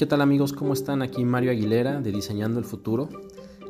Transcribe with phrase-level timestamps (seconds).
[0.00, 0.54] ¿Qué tal amigos?
[0.54, 1.02] ¿Cómo están?
[1.02, 3.10] Aquí Mario Aguilera de Diseñando el Futuro.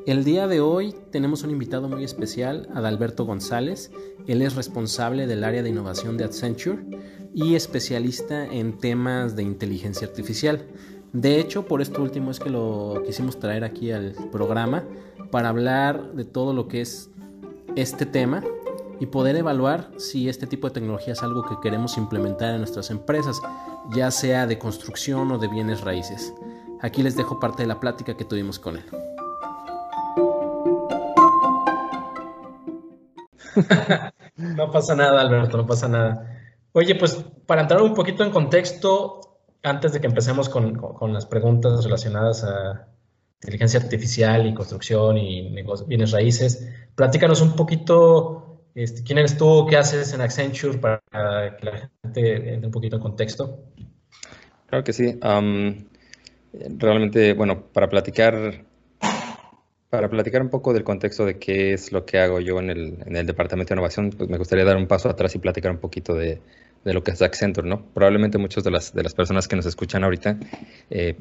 [0.07, 3.91] El día de hoy tenemos un invitado muy especial, Adalberto González.
[4.29, 6.85] Él es responsable del área de innovación de Accenture
[7.35, 10.69] y especialista en temas de inteligencia artificial.
[11.13, 14.85] De hecho, por esto último es que lo quisimos traer aquí al programa
[15.33, 17.11] para hablar de todo lo que es
[17.75, 18.45] este tema
[19.01, 22.91] y poder evaluar si este tipo de tecnología es algo que queremos implementar en nuestras
[22.91, 23.41] empresas,
[23.91, 26.35] ya sea de construcción o de bienes raíces.
[26.81, 28.85] Aquí les dejo parte de la plática que tuvimos con él.
[34.37, 36.41] no pasa nada, Alberto, no pasa nada.
[36.73, 39.21] Oye, pues para entrar un poquito en contexto,
[39.63, 42.87] antes de que empecemos con, con las preguntas relacionadas a
[43.43, 45.51] inteligencia artificial y construcción y
[45.87, 49.67] bienes raíces, platícanos un poquito este, ¿Quién eres tú?
[49.69, 51.01] ¿Qué haces en Accenture para
[51.57, 53.65] que la gente entre un poquito en contexto?
[54.67, 55.19] Claro que sí.
[56.79, 58.65] realmente, bueno, para platicar,
[59.91, 62.99] para platicar un poco del contexto de qué es lo que hago yo en el,
[63.05, 65.79] en el Departamento de Innovación, pues me gustaría dar un paso atrás y platicar un
[65.79, 66.41] poquito de,
[66.85, 67.85] de lo que es Accenture, ¿no?
[67.93, 70.39] Probablemente muchas de las, de las personas que nos escuchan ahorita
[70.91, 71.17] eh,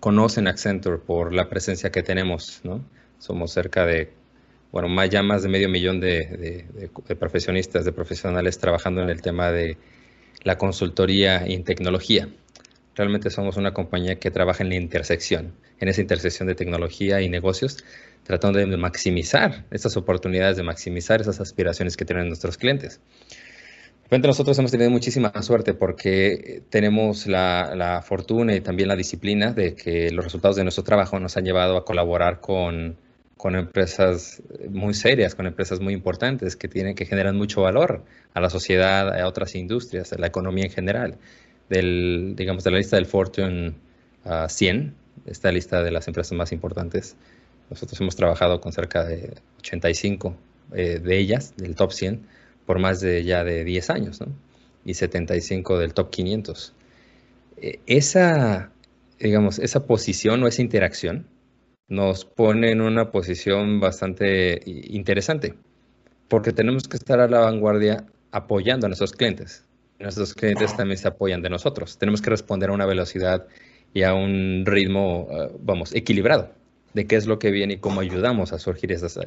[0.00, 2.84] conocen Accenture por la presencia que tenemos, ¿no?
[3.18, 4.12] Somos cerca de
[4.70, 9.50] bueno, más, ya más de medio millón de, profesionistas, de profesionales trabajando en el tema
[9.50, 9.78] de
[10.42, 12.28] la consultoría y en tecnología.
[12.94, 17.28] Realmente somos una compañía que trabaja en la intersección, en esa intersección de tecnología y
[17.28, 17.84] negocios,
[18.24, 23.00] tratando de maximizar estas oportunidades, de maximizar esas aspiraciones que tienen nuestros clientes.
[23.28, 28.96] De repente nosotros hemos tenido muchísima suerte porque tenemos la, la fortuna y también la
[28.96, 32.96] disciplina de que los resultados de nuestro trabajo nos han llevado a colaborar con
[33.38, 38.40] con empresas muy serias, con empresas muy importantes que tienen que generan mucho valor a
[38.40, 41.16] la sociedad, a otras industrias, a la economía en general.
[41.70, 43.74] Del, digamos, de la lista del Fortune
[44.48, 44.94] 100,
[45.26, 47.16] esta lista de las empresas más importantes,
[47.70, 50.34] nosotros hemos trabajado con cerca de 85
[50.74, 52.26] eh, de ellas, del top 100,
[52.66, 54.26] por más de ya de 10 años, ¿no?
[54.84, 56.74] Y 75 del top 500.
[57.58, 58.72] Eh, esa,
[59.20, 61.26] digamos, esa posición o esa interacción
[61.88, 65.54] nos pone en una posición bastante interesante,
[66.28, 69.64] porque tenemos que estar a la vanguardia apoyando a nuestros clientes.
[69.98, 71.98] Nuestros clientes también se apoyan de nosotros.
[71.98, 73.46] Tenemos que responder a una velocidad
[73.94, 76.52] y a un ritmo, eh, vamos, equilibrado
[76.94, 79.18] de qué es lo que viene y cómo ayudamos a surgir esas,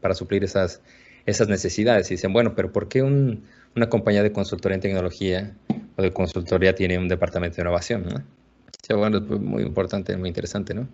[0.00, 0.80] para suplir esas,
[1.26, 2.10] esas necesidades.
[2.10, 5.54] Y dicen, bueno, pero ¿por qué una compañía de consultoría en tecnología
[5.96, 8.06] o de consultoría tiene un departamento de innovación?
[8.06, 8.96] ¿no?
[8.96, 10.88] bueno, es muy importante, muy interesante, ¿no?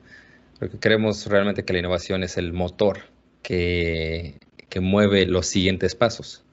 [0.63, 3.01] Porque creemos realmente que la innovación es el motor
[3.43, 6.45] que, que mueve los siguientes pasos.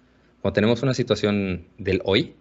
[0.41, 2.33] Cuando tenemos una situación del hoy,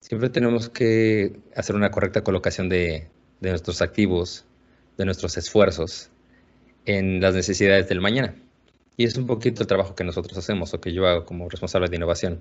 [0.00, 4.46] siempre tenemos que hacer una correcta colocación de, de nuestros activos,
[4.96, 6.08] de nuestros esfuerzos
[6.86, 8.34] en las necesidades del mañana.
[8.96, 11.90] Y es un poquito el trabajo que nosotros hacemos o que yo hago como responsable
[11.90, 12.40] de innovación.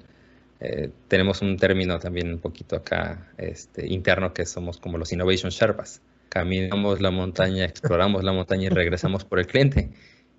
[0.62, 5.52] Eh, tenemos un término también un poquito acá este, interno que somos como los Innovation
[5.52, 9.90] Sherpas caminamos la montaña, exploramos la montaña y regresamos por el cliente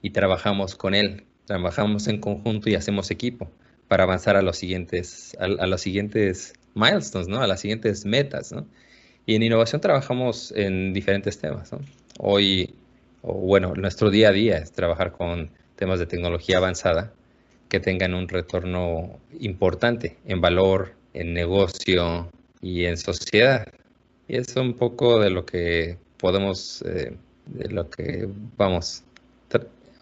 [0.02, 3.50] y trabajamos con él, trabajamos en conjunto y hacemos equipo
[3.88, 7.42] para avanzar a los siguientes, a, los siguientes milestones, ¿no?
[7.42, 8.66] A las siguientes metas, ¿no?
[9.26, 11.70] Y en innovación trabajamos en diferentes temas.
[12.18, 12.74] Hoy,
[13.22, 17.12] o bueno, nuestro día a día es trabajar con temas de tecnología avanzada
[17.68, 22.30] que tengan un retorno importante en valor, en negocio
[22.60, 23.66] y en sociedad.
[24.30, 29.02] Y es un poco de lo que podemos, eh, de lo que vamos,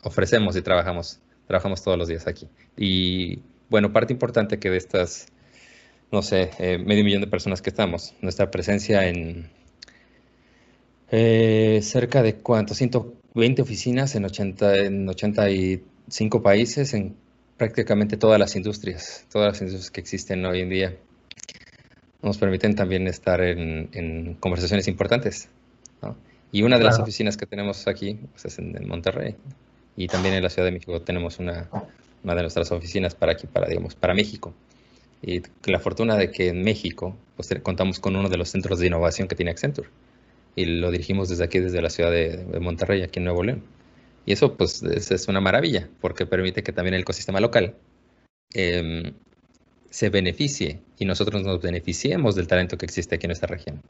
[0.02, 2.46] ofrecemos y trabajamos, trabajamos todos los días aquí.
[2.76, 3.38] Y
[3.70, 5.28] bueno, parte importante que de estas,
[6.12, 9.48] no sé, eh, medio millón de personas que estamos, nuestra presencia en
[11.10, 17.16] eh, cerca de cuánto, 120 oficinas en, 80, en 85 países, en
[17.56, 20.98] prácticamente todas las industrias, todas las industrias que existen hoy en día
[22.22, 25.48] nos permiten también estar en, conversaciones importantes.
[26.50, 29.36] Y una de las oficinas que tenemos aquí pues, es en, Monterrey.
[29.96, 31.68] Y también en la Ciudad de México tenemos una,
[32.24, 34.54] una de nuestras oficinas para aquí, para, digamos, para México.
[35.20, 38.86] Y la fortuna de que en México pues, contamos con uno de los centros de
[38.86, 39.88] innovación que tiene Accenture.
[40.56, 43.62] Y lo dirigimos desde aquí, desde la ciudad de, Monterrey, aquí en Nuevo León.
[44.24, 47.74] Y eso pues es, es, una maravilla, porque permite que también el ecosistema local
[48.54, 49.12] eh,
[49.90, 53.82] se beneficie y nosotros nos beneficiemos del talento que existe aquí en esta región.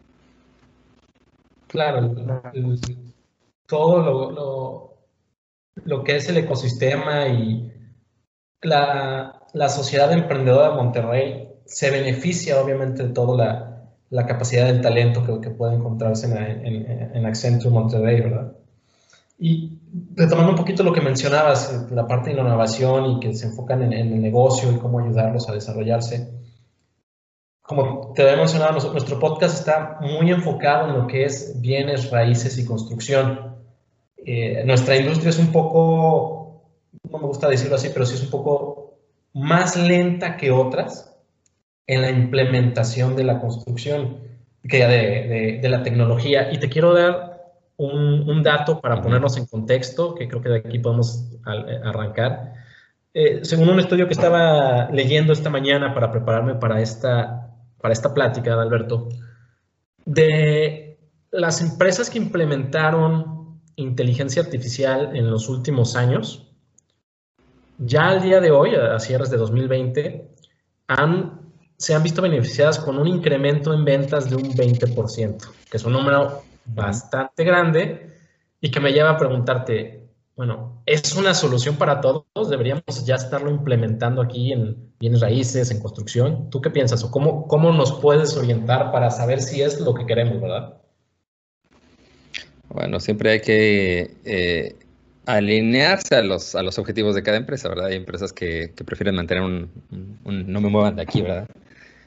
[1.67, 2.15] Claro,
[3.67, 4.99] todo
[5.85, 7.73] lo, que es el ecosistema y
[8.63, 15.41] la, sociedad emprendedora de Monterrey se beneficia obviamente de toda la capacidad del talento que,
[15.41, 18.53] que puede encontrarse en, en, en Accenture Monterrey, ¿verdad?
[19.39, 19.78] Y
[20.15, 23.83] retomando un poquito lo que mencionabas, la parte de la innovación y que se enfocan
[23.83, 26.31] en, el negocio y cómo ayudarlos a desarrollarse.
[27.63, 32.59] Como te había mencionado, nuestro podcast está muy enfocado en lo que es bienes, raíces
[32.59, 33.57] y construcción.
[34.17, 36.63] Eh, nuestra industria es un poco,
[37.11, 38.99] no me gusta decirlo así, pero sí es un poco
[39.35, 41.15] más lenta que otras
[41.87, 44.21] en la implementación de la construcción,
[44.67, 46.53] que de, de la tecnología.
[46.53, 47.28] Y te quiero dar
[47.79, 52.55] un, dato para ponernos en contexto, que creo que de aquí podemos eh, arrancar.
[53.15, 58.13] Eh, según un estudio que estaba leyendo esta mañana para prepararme para esta, para esta
[58.13, 59.09] plática, de Alberto,
[60.05, 60.99] de
[61.31, 66.49] las empresas que implementaron inteligencia artificial en los últimos años,
[67.79, 70.29] ya al día de hoy, a cierres de 2020,
[70.89, 75.85] han, se han visto beneficiadas con un incremento en ventas de un 20%, que es
[75.85, 78.11] un número bastante grande
[78.61, 82.49] y que me lleva a preguntarte, bueno, ¿es una solución para todos?
[82.49, 86.49] ¿Deberíamos ya estarlo implementando aquí en bienes raíces, en construcción?
[86.51, 87.03] ¿Tú qué piensas?
[87.05, 90.75] ¿O cómo, cómo nos puedes orientar para saber si es lo que queremos, verdad?
[92.69, 94.77] Bueno, siempre hay que eh,
[95.27, 97.87] alinearse a los, a los objetivos de cada empresa, ¿verdad?
[97.87, 99.71] Hay empresas que, prefieren mantener un,
[100.25, 101.49] un, no me muevan de aquí, ¿verdad?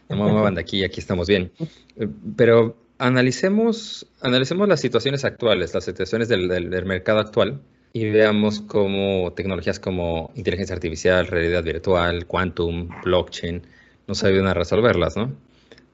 [0.10, 1.52] No me muevan de aquí, aquí estamos bien.
[1.98, 7.60] Eh, pero analicemos, analicemos las situaciones actuales, las situaciones del, mercado actual
[7.94, 13.64] y veamos cómo tecnologías como inteligencia artificial, realidad virtual, quantum, blockchain
[14.08, 15.36] nos ayudan a resolverlas, ¿no?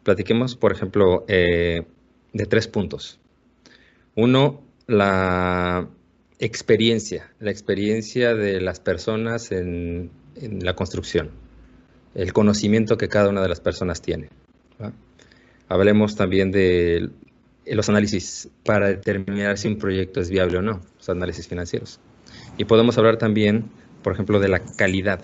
[0.04, 1.86] Platiquemos, por ejemplo, eh,
[2.33, 3.19] de tres puntos.
[4.15, 5.88] Uno, la
[6.39, 11.31] experiencia, la experiencia de las personas en, en la construcción,
[12.15, 14.30] el conocimiento que cada una de las personas tiene.
[15.69, 17.09] Hablemos también de
[17.65, 21.99] los análisis para determinar si un proyecto es viable o no, los análisis financieros.
[22.57, 23.65] Y podemos hablar también,
[24.03, 25.21] por ejemplo, de la calidad.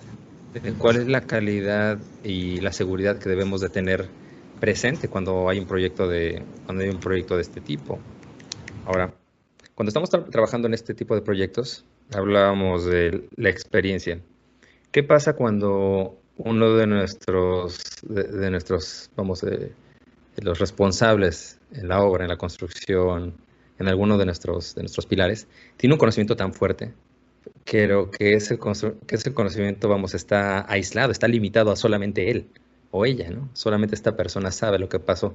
[0.78, 4.08] ¿Cuál es la calidad y la seguridad que debemos de tener
[4.60, 7.98] presente cuando hay un proyecto de, cuando hay un proyecto de este tipo?
[8.86, 9.12] Ahora,
[9.74, 14.20] cuando estamos trabajando en este tipo de proyectos, hablábamos de la experiencia.
[14.92, 19.48] ¿Qué pasa cuando uno de nuestros, de, nuestros, vamos, a
[20.42, 23.34] los responsables en la obra, en la construcción,
[23.78, 25.46] en alguno de nuestros, de nuestros pilares,
[25.76, 26.92] tiene un conocimiento tan fuerte,
[27.70, 28.58] pero que ese,
[29.06, 32.46] que ese conocimiento, vamos, está aislado, está limitado a solamente él
[32.90, 33.48] o ella, ¿no?
[33.52, 35.34] Solamente esta persona sabe lo que pasó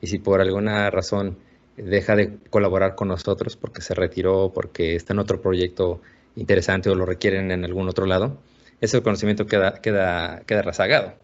[0.00, 1.38] y si por alguna razón
[1.76, 6.00] deja de colaborar con nosotros porque se retiró, porque está en otro proyecto
[6.36, 8.38] interesante o lo requieren en algún otro lado,
[8.80, 11.14] ese conocimiento queda, queda, queda rezagado.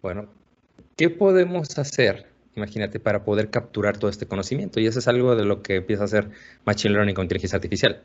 [0.00, 0.28] Bueno,
[0.96, 4.80] ¿qué podemos hacer imagínate, para poder capturar todo este conocimiento.
[4.80, 6.30] Y eso es algo de lo que empieza a hacer
[6.64, 8.02] Machine Learning con inteligencia artificial.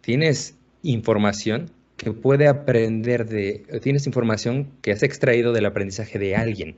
[0.00, 6.76] Tienes información que puede aprender de, tienes información que has extraído del aprendizaje de alguien.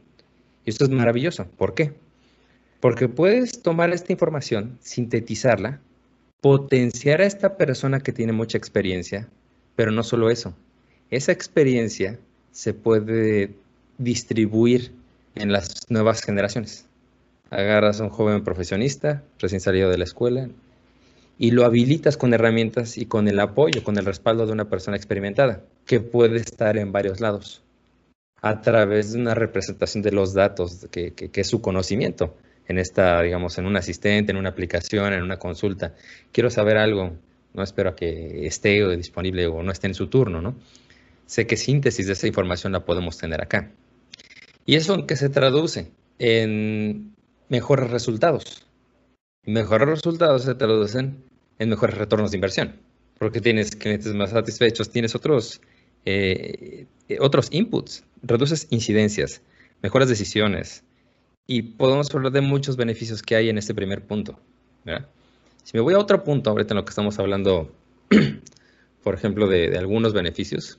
[0.64, 1.46] Y esto es maravilloso.
[1.56, 1.92] ¿Por qué?
[2.80, 5.80] Porque puedes tomar esta información, sintetizarla,
[6.40, 9.28] potenciar a esta persona que tiene mucha experiencia,
[9.76, 10.56] pero no solo eso.
[11.10, 12.18] Esa experiencia
[12.50, 13.54] se puede
[13.98, 14.90] distribuir
[15.34, 16.86] en las nuevas generaciones.
[17.50, 20.48] Agarras a un joven profesionista recién salido de la escuela
[21.38, 24.96] y lo habilitas con herramientas y con el apoyo, con el respaldo de una persona
[24.96, 27.62] experimentada, que puede estar en varios lados,
[28.40, 32.36] a través de una representación de los datos, que, es su conocimiento,
[32.68, 35.94] en esta, digamos, en un asistente, en una aplicación, en una consulta.
[36.30, 37.16] Quiero saber algo,
[37.54, 40.54] no espero a que esté disponible o no esté en su turno, ¿no?
[41.26, 43.70] Sé que síntesis de esa información la podemos tener acá.
[44.64, 45.90] ¿Y eso en se traduce?
[46.18, 47.14] En
[47.48, 48.66] mejores resultados.
[49.44, 51.24] Mejores resultados se traducen
[51.58, 52.76] en mejores retornos de inversión,
[53.18, 55.60] porque tienes clientes más satisfechos, tienes otros,
[56.04, 56.86] eh,
[57.18, 59.42] otros inputs, reduces incidencias,
[59.82, 60.84] mejoras decisiones,
[61.46, 64.38] y podemos hablar de muchos beneficios que hay en este primer punto.
[65.64, 67.72] Si me voy a otro punto, ahorita en lo que estamos hablando,
[69.02, 70.78] por ejemplo, de algunos beneficios,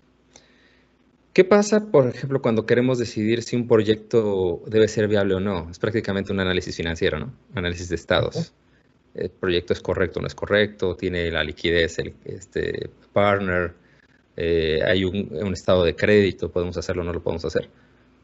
[1.34, 5.68] ¿Qué pasa, por ejemplo, cuando queremos decidir si un proyecto debe ser viable o no?
[5.72, 7.34] Es prácticamente un análisis financiero, ¿no?
[7.56, 8.54] Análisis de estados.
[9.16, 13.74] El proyecto es correcto o no es correcto, tiene la liquidez, el este, partner,
[14.38, 17.68] eh, hay un, estado de crédito, podemos hacerlo o no lo podemos hacer.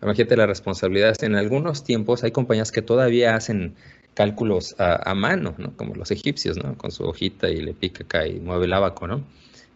[0.03, 1.15] Imagínate la responsabilidad.
[1.23, 3.73] En algunos tiempos hay compañías que todavía hacen
[4.13, 5.75] cálculos a, mano, ¿no?
[5.75, 6.77] Como los egipcios, ¿no?
[6.77, 9.23] Con su hojita y le pica acá y mueve el abaco, ¿no?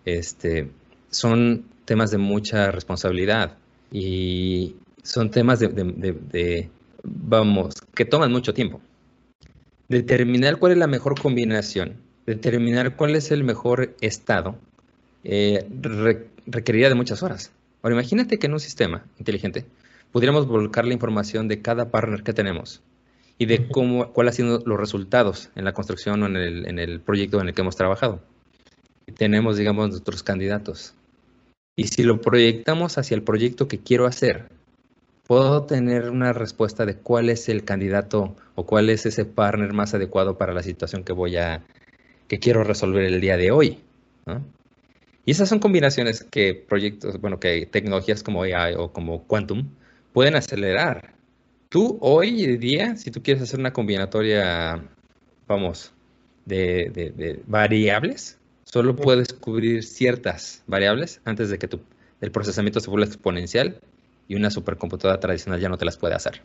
[0.06, 0.70] Este,
[1.10, 3.58] son temas de mucha responsabilidad
[3.92, 6.70] y son temas de,
[7.04, 8.82] vamos, que toman mucho tiempo.
[9.90, 14.56] Determinar cuál es la mejor combinación, determinar cuál es el mejor estado,
[15.24, 15.68] eh,
[16.48, 17.52] requeriría de muchas horas.
[17.82, 19.66] Ahora imagínate que en un sistema inteligente
[20.12, 22.82] pudiéramos volcar la información de cada partner que tenemos
[23.38, 26.80] y de cómo, cuáles han sido los resultados en la construcción o en el, en
[26.80, 28.22] el proyecto en el que hemos trabajado.
[29.18, 30.96] Tenemos, digamos, nuestros candidatos.
[31.76, 34.50] Y si lo proyectamos hacia el proyecto que quiero hacer,
[35.26, 39.94] puedo tener una respuesta de cuál es el candidato o cuál es ese partner más
[39.94, 41.64] adecuado para la situación que voy a,
[42.28, 43.80] que quiero resolver el día de hoy.
[45.26, 49.70] Y esas son combinaciones que proyectos, bueno, que tecnologías como AI o como Quantum
[50.12, 51.14] pueden acelerar.
[51.70, 54.84] Tú hoy día, si tú quieres hacer una combinatoria,
[55.48, 55.94] vamos,
[56.46, 58.38] de, variables,
[58.74, 61.82] solo puedes cubrir ciertas variables antes de que tu,
[62.22, 63.80] el procesamiento se vuelva exponencial
[64.28, 66.42] y una supercomputadora tradicional ya no te las puede hacer.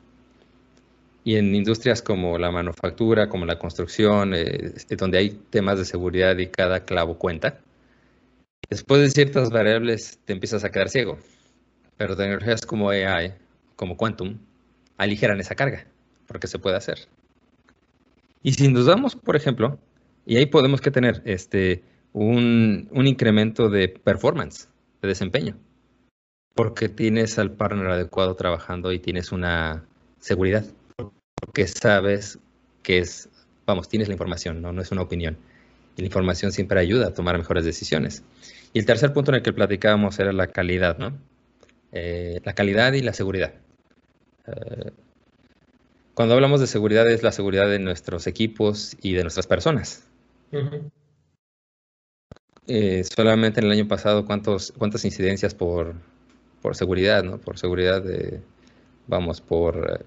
[1.25, 6.37] Y en industrias como la manufactura, como la construcción, eh, donde hay temas de seguridad
[6.37, 7.61] y cada clavo cuenta,
[8.69, 11.17] después de ciertas variables te empiezas a quedar ciego.
[11.97, 13.33] Pero tecnologías como AI,
[13.75, 14.37] como Quantum,
[14.99, 15.87] aligeran esa carga,
[16.27, 16.99] porque se puede hacer.
[18.43, 19.79] Y si nos damos, por ejemplo,
[20.27, 24.69] y ahí podemos que tener este, un, un incremento de performance,
[25.03, 25.57] de desempeño,
[26.55, 29.85] porque tienes al partner adecuado trabajando y tienes una
[30.19, 30.65] seguridad
[31.41, 32.39] porque sabes
[32.83, 33.29] que es,
[33.67, 34.73] vamos, tienes la información, ¿no?
[34.73, 35.37] no es una opinión.
[35.97, 38.23] Y la información siempre ayuda a tomar mejores decisiones.
[38.73, 41.19] Y el tercer punto en el que platicábamos era la calidad, ¿no?
[41.93, 43.55] Eh, la calidad y la seguridad.
[44.47, 44.93] Eh,
[46.15, 50.05] cuando hablamos de seguridad es la seguridad de nuestros equipos y de nuestras personas.
[52.69, 55.95] Eh, solamente en el año pasado, ¿cuántos, ¿cuántas incidencias por,
[56.63, 57.39] por seguridad, ¿no?
[57.39, 58.41] Por seguridad de,
[59.07, 60.07] vamos, por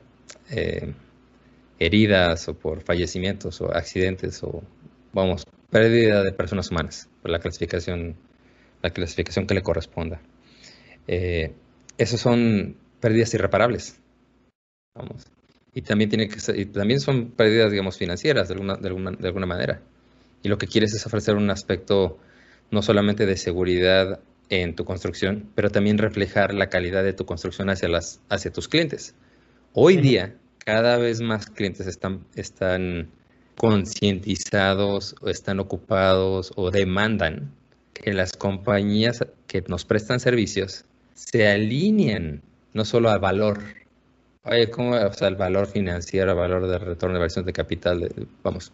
[1.79, 4.63] heridas o por fallecimientos o accidentes o,
[5.13, 8.15] vamos, pérdida de personas humanas, por la clasificación,
[8.83, 10.21] la clasificación que le corresponda.
[11.07, 11.53] Eh,
[11.97, 13.99] esos son pérdidas irreparables.
[14.95, 15.25] Vamos.
[15.73, 19.27] Y también, tiene que y también son pérdidas, digamos, financieras de alguna, de, alguna, de
[19.27, 19.81] alguna manera.
[20.43, 22.19] Y lo que quieres es ofrecer un aspecto
[22.71, 27.69] no solamente de seguridad en tu construcción, pero también reflejar la calidad de tu construcción
[27.69, 29.15] hacia, las, hacia tus clientes.
[29.73, 33.09] Hoy día, cada vez más clientes están, están
[33.57, 37.51] concientizados o están ocupados o demandan
[37.93, 42.41] que las compañías que nos prestan servicios se alineen
[42.73, 43.59] no solo al valor,
[44.43, 48.27] oye, ¿cómo, o sea, al valor financiero, al valor de retorno de inversión de capital,
[48.43, 48.71] vamos,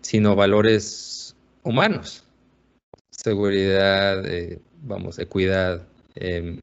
[0.00, 2.23] sino valores humanos,
[3.16, 6.60] seguridad, eh, vamos, equidad, em,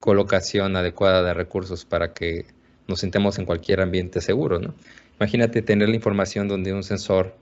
[0.00, 2.46] colocación adecuada de recursos para que
[2.88, 4.74] nos sintamos en cualquier ambiente seguro, ¿no?
[5.18, 7.34] Imagínate tener la información donde un sensor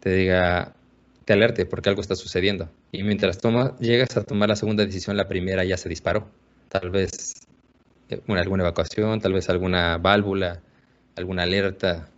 [0.00, 0.74] te diga,
[1.24, 2.68] te alerte porque algo está sucediendo.
[2.90, 6.28] Y mientras toma, llegas a tomar la segunda decisión, la primera ya se disparó.
[6.68, 7.34] Tal vez
[8.08, 10.60] eh, alguna evacuación, tal vez alguna válvula,
[11.16, 12.08] alguna alerta.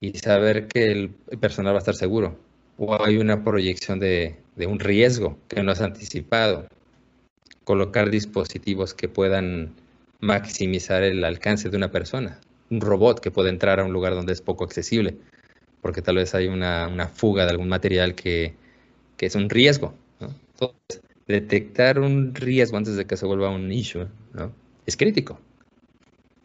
[0.00, 2.38] Y saber que el personal va a estar seguro.
[2.76, 6.66] O hay una proyección de, de un riesgo que no has anticipado.
[7.64, 9.72] Colocar dispositivos que puedan
[10.20, 12.40] maximizar el alcance de una persona.
[12.70, 15.16] Un robot que puede entrar a un lugar donde es poco accesible,
[15.80, 18.54] porque tal vez hay una, fuga de algún material que,
[19.18, 19.94] es un riesgo.
[21.26, 24.06] Detectar un riesgo antes de que se vuelva un issue
[24.84, 25.40] es crítico.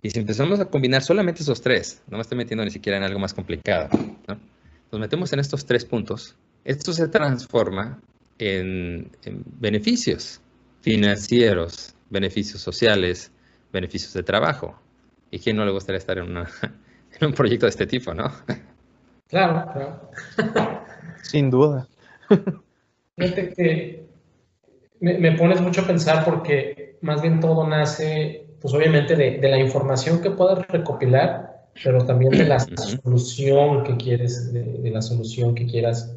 [0.01, 3.03] Y si empezamos a combinar solamente esos tres, no me estoy metiendo ni siquiera en
[3.03, 3.89] algo más complicado,
[4.91, 6.35] nos metemos en estos tres puntos,
[6.69, 7.99] esto se transforma
[8.37, 9.09] en
[9.59, 10.39] beneficios
[10.81, 13.31] financieros, beneficios sociales,
[13.73, 14.79] beneficios de trabajo.
[15.31, 18.31] ¿Y quién no le gustaría estar en, en un proyecto de este tipo, no?
[19.27, 20.11] Claro, claro.
[21.23, 21.87] Sin duda.
[23.17, 24.05] Fíjate que
[24.99, 29.57] me, pones mucho a pensar porque más bien todo nace, pues obviamente de, de la
[29.57, 35.55] información que puedas recopilar, pero también de la solución que quieres, de, de, la solución
[35.55, 36.15] que quieras,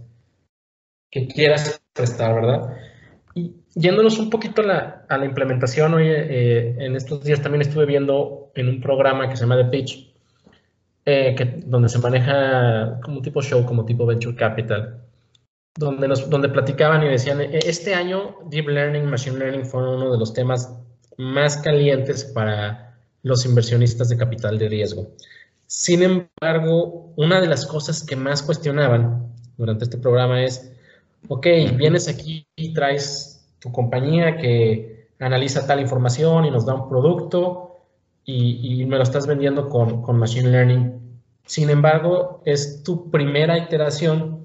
[1.12, 2.74] que quieras prestar, ¿verdad?
[3.34, 7.62] Y yéndonos un poquito a la, a la implementación, hoy eh, en estos días también
[7.62, 10.10] estuve viendo en un programa que se llama The Pitch,
[11.04, 15.02] eh, que, donde se maneja como tipo show, como tipo Venture Capital,
[15.76, 20.10] donde, nos, donde platicaban y decían, e, este año Deep Learning, Machine Learning fue uno
[20.10, 20.74] de los temas
[21.18, 25.10] más calientes para los inversionistas de capital de riesgo.
[25.66, 30.71] Sin embargo, una de las cosas que más cuestionaban durante este programa es,
[31.28, 36.88] ok, vienes aquí y traes tu compañía que analiza tal información y nos da un
[36.88, 37.72] producto,
[38.24, 40.92] y, me lo estás vendiendo con, con Machine Learning.
[41.44, 44.42] Sin embargo, es tu primera iteración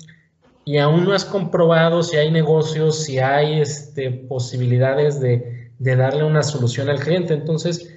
[0.65, 6.23] y aún no has comprobado si hay negocios, si hay este, posibilidades de, de darle
[6.23, 7.33] una solución al cliente.
[7.35, 7.93] Entonces,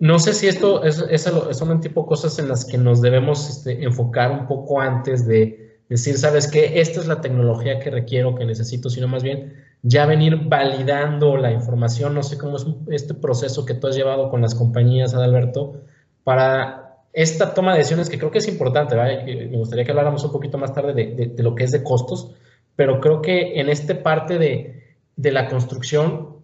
[0.00, 3.02] no sé si esto es, es, son un tipo de cosas en las que nos
[3.02, 6.80] debemos este, enfocar un poco antes de decir, ¿sabes qué?
[6.80, 11.52] Esta es la tecnología que requiero, que necesito, sino más bien ya venir validando la
[11.52, 12.14] información.
[12.14, 15.82] No sé cómo es este proceso que tú has llevado con las compañías, Adalberto,
[16.24, 18.96] para esta toma de decisiones que creo que es importante.
[18.96, 22.34] Me gustaría que habláramos un poquito más tarde de, de, lo que es de costos,
[22.76, 26.38] pero creo que en esta parte de, de la construcción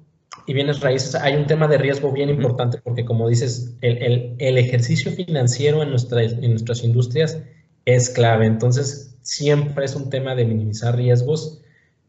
[0.47, 4.59] y bienes raíces, hay un tema de riesgo bien importante porque, como dices, el, el,
[4.59, 7.41] ejercicio financiero en, nuestras en nuestras industrias
[7.85, 8.47] es clave.
[8.47, 11.61] Entonces, siempre es un tema de minimizar riesgos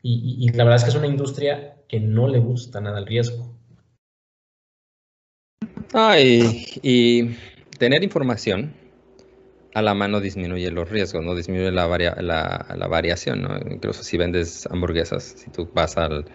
[0.04, 3.08] y, y, la verdad es que es una industria que no le gusta nada el
[3.08, 3.56] riesgo.
[5.94, 7.36] Ah, y,
[7.80, 8.74] tener información
[9.74, 13.58] a la mano disminuye los riesgos, no disminuye la, varia, la, la variación, ¿no?
[13.70, 16.26] Incluso si vendes hamburguesas, si tú vas al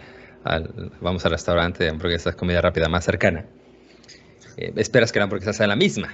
[1.00, 3.44] vamos al restaurante de hamburguesas, comida rápida más cercana,
[4.56, 6.08] eh, esperas que la hamburguesa sea la misma.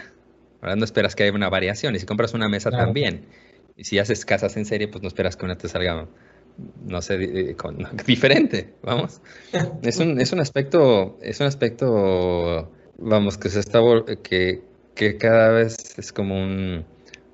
[0.60, 0.76] ¿verdad?
[0.76, 1.94] No esperas que haya una variación.
[1.94, 3.26] Y si compras una mesa también,
[3.76, 6.08] y si haces casas en serie, pues no esperas que una te salga,
[6.84, 7.18] no sé,
[8.06, 8.74] diferente.
[8.82, 9.20] Vamos.
[9.82, 13.80] Es un, es un aspecto, es un aspecto, vamos, que se está,
[14.22, 14.62] que,
[14.94, 16.84] que cada vez es como un,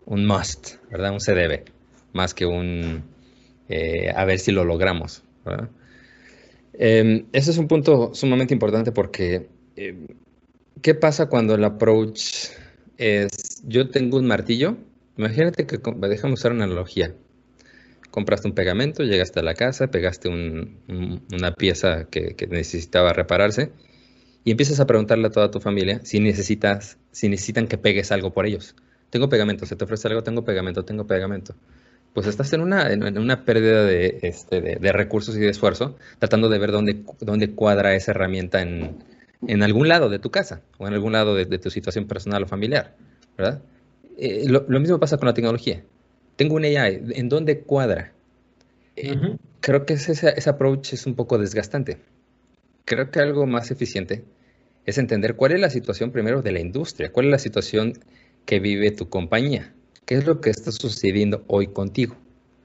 [0.06, 1.12] un must, ¿verdad?
[1.12, 1.64] Un se debe,
[2.12, 3.04] más que un
[3.68, 5.70] eh, a ver si lo logramos, ¿verdad?
[6.74, 10.06] Eh, ese es un punto sumamente importante porque em,
[10.80, 12.48] ¿qué pasa cuando el approach
[12.98, 14.76] es yo tengo un martillo?
[15.16, 15.78] Imagínate que,
[16.08, 17.14] déjame usar una analogía.
[18.10, 23.72] Compraste un pegamento, llegaste a la casa, pegaste una pieza que, necesitaba repararse
[24.44, 28.32] y empiezas a preguntarle a toda tu familia si necesitas, si necesitan que pegues algo
[28.32, 28.74] por ellos.
[29.10, 31.54] Tengo pegamento, se te ofrece algo, tengo pegamento, tengo pegamento
[32.14, 36.48] pues estás en una, en una pérdida de, este, de, recursos y de esfuerzo, tratando
[36.48, 39.02] de ver dónde, dónde cuadra esa herramienta en,
[39.46, 42.46] en algún lado de tu casa o en algún lado de, tu situación personal o
[42.46, 42.94] familiar,
[43.36, 43.62] ¿verdad?
[44.24, 45.82] Eh, lo, mismo pasa con la tecnología.
[46.36, 48.12] Tengo una AI, ¿en dónde cuadra?
[48.94, 51.98] Eh, creo que ese, ese approach es un poco desgastante.
[52.84, 54.24] Creo que algo más eficiente
[54.86, 57.94] es entender cuál es la situación primero de la industria, cuál es la situación
[58.46, 59.72] que vive tu compañía
[60.04, 62.16] ¿Qué es lo que está sucediendo hoy contigo?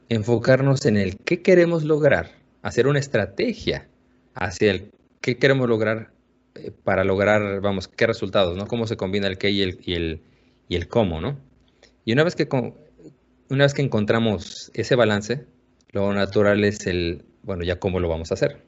[0.09, 3.87] Enfocarnos en el qué queremos lograr, hacer una estrategia
[4.33, 4.91] hacia el
[5.21, 6.11] qué queremos lograr
[6.55, 8.67] eh, para lograr, vamos, qué resultados, ¿no?
[8.67, 10.21] Cómo se combina el qué y el, y el,
[10.67, 11.37] y el cómo, ¿no?
[12.07, 12.47] Y una vez, que,
[13.49, 15.43] una vez que encontramos ese balance,
[15.91, 18.61] lo natural es el, bueno, ya cómo lo vamos a hacer.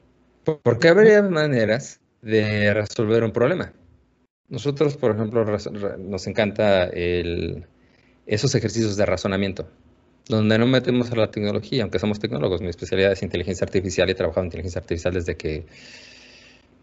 [0.44, 3.72] Porque habría maneras de resolver un problema.
[4.50, 5.42] Nosotros, por ejemplo,
[5.96, 7.64] nos encanta el,
[8.26, 9.70] esos ejercicios de razonamiento,
[10.28, 12.60] donde no metemos a la tecnología, aunque somos tecnólogos.
[12.60, 15.64] Mi especialidad es inteligencia artificial y he trabajado en inteligencia artificial desde que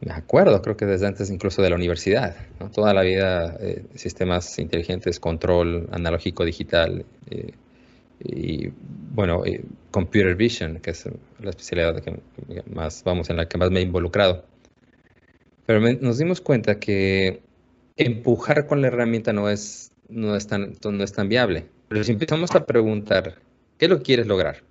[0.01, 2.35] me acuerdo, creo que desde antes incluso de la universidad.
[2.73, 7.05] Toda la vida, eh, sistemas inteligentes, control analógico, digital.
[7.29, 7.51] Eh,
[8.23, 8.69] y
[9.13, 11.05] bueno, eh, computer vision, que es
[11.41, 12.21] la especialidad que
[12.71, 14.45] más, vamos, en la que más me he involucrado.
[15.65, 17.41] Pero nos dimos cuenta que
[17.95, 21.65] empujar con la herramienta no es no es tan, no es tan viable.
[21.87, 23.35] Pero si empezamos a preguntar,
[23.77, 24.63] ¿qué lo quieres lograr?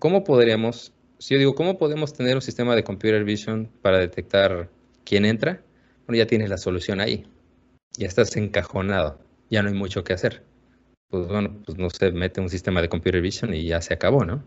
[0.00, 4.68] ¿cómo podríamos, si yo digo, ¿cómo podemos tener un sistema de computer vision para detectar
[5.04, 5.62] quién entra?
[6.06, 7.26] Bueno, ya tienes la solución ahí.
[7.96, 9.20] Ya estás encajonado.
[9.50, 10.42] Ya no hay mucho que hacer.
[11.08, 14.24] Pues bueno, pues no se mete un sistema de computer vision y ya se acabó,
[14.24, 14.42] ¿no?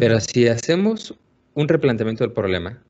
[0.00, 1.14] Pero si hacemos
[1.54, 2.82] un replanteamiento del problema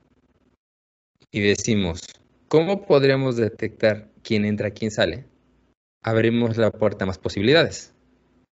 [1.31, 2.01] y decimos,
[2.49, 5.27] ¿cómo podríamos detectar quién entra, quién sale?
[6.07, 7.93] abrimos la puerta a más posibilidades.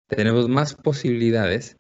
[0.07, 1.75] Tenemos más posibilidades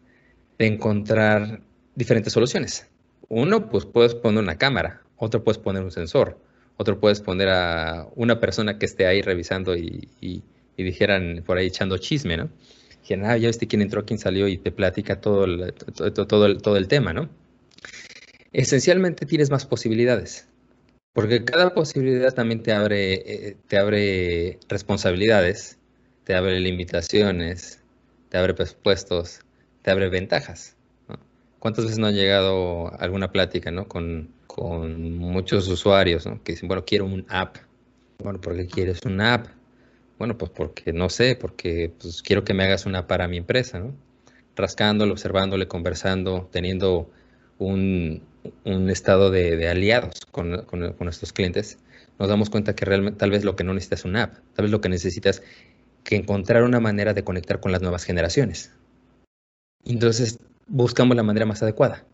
[0.59, 1.61] de encontrar
[2.01, 2.87] diferentes soluciones.
[3.29, 6.39] Uno, pues puedes poner una cámara, otro puedes poner un sensor,
[6.77, 10.09] otro puedes poner a una persona que esté ahí revisando y,
[10.77, 12.49] dijeran por ahí echando chisme, ¿no?
[13.01, 15.45] Dijeran, ah, ya viste quién entró, quién salió y te platica todo
[15.95, 17.29] todo, todo, el, todo el tema, ¿no?
[18.51, 20.47] Esencialmente tienes más posibilidades.
[21.13, 25.77] Porque cada posibilidad también te abre, eh, te abre responsabilidades,
[26.23, 27.79] te abre limitaciones,
[28.29, 29.41] te abre presupuestos,
[29.83, 30.75] te abre ventajas.
[31.61, 33.87] ¿Cuántas veces no han llegado alguna plática ¿no?
[33.87, 36.41] con, con muchos usuarios ¿no?
[36.43, 37.57] que dicen, bueno, quiero un app?
[38.17, 39.45] Bueno, ¿por qué quieres una app?
[40.17, 43.77] Bueno, pues porque no sé, porque pues, quiero que me hagas una para mi empresa,
[43.77, 43.93] ¿no?
[44.55, 47.11] Rascándole, observándole, conversando, teniendo
[47.59, 48.23] un,
[48.63, 51.77] un estado de, aliados con, con, nuestros clientes,
[52.17, 54.63] nos damos cuenta que realmente tal vez lo que no necesitas es una app, tal
[54.63, 55.43] vez lo que necesitas es
[56.03, 58.71] que encontrar una manera de conectar con las nuevas generaciones.
[59.85, 62.05] Entonces buscamos la manera más adecuada,